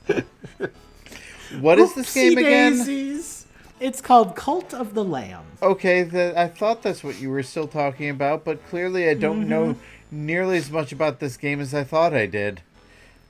[1.61, 2.73] What is this game again?
[2.79, 3.47] daisies.
[3.79, 5.45] It's called Cult of the Lamb.
[5.63, 9.49] Okay, the, I thought that's what you were still talking about, but clearly I don't
[9.49, 10.27] know Mm-hmm.
[10.27, 12.63] nearly as much about this game as I thought I did.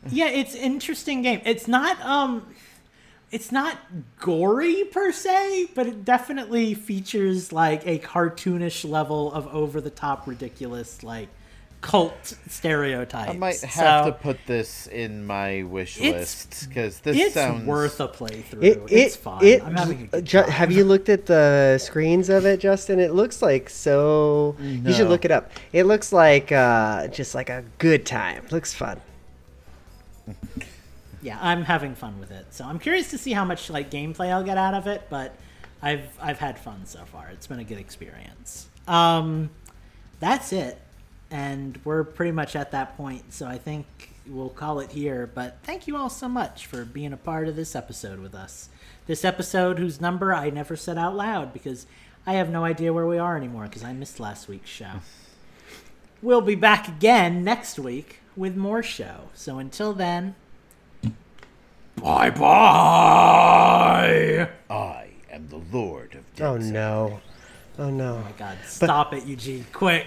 [0.09, 1.41] Yeah, it's an interesting game.
[1.45, 2.47] It's not um
[3.31, 3.79] it's not
[4.21, 10.27] gory per se, but it definitely features like a cartoonish level of over the top
[10.27, 11.29] ridiculous like
[11.81, 13.31] cult stereotypes.
[13.31, 17.65] I might have So to put this in my wish list because this it's sounds
[17.67, 18.63] worth a playthrough.
[18.63, 19.45] It, it, it's fun.
[19.45, 20.51] It, I'm having a good Ju- time.
[20.51, 22.99] have you looked at the screens of it, Justin?
[22.99, 24.57] It looks like so.
[24.61, 25.51] You should look it up.
[25.73, 28.45] It looks like uh, just like a good time.
[28.51, 29.01] Looks fun.
[31.27, 32.47] yeah, I'm having fun with it.
[32.51, 35.35] So I'm curious to see how much like gameplay I'll get out of it, but
[35.83, 37.29] I've I've had fun so far.
[37.33, 38.69] It's been a good experience.
[38.87, 39.51] Um,
[40.21, 40.81] that's it,
[41.29, 43.35] and we're pretty much at that point.
[43.35, 43.87] So I think
[44.29, 45.29] we'll call it here.
[45.35, 48.69] But thank you all so much for being a part of this episode with us.
[49.09, 51.89] This episode, whose number I never said out loud because
[52.25, 54.93] I have no idea where we are anymore because I missed last week's show.
[56.23, 59.29] We'll be back again next week with more show.
[59.35, 60.35] So until then,
[62.03, 62.47] Bye bye.
[64.71, 67.21] I am the Lord of Oh, oh no!
[67.79, 68.19] Oh no!
[68.21, 70.07] my God, stop it, Eugene, quick.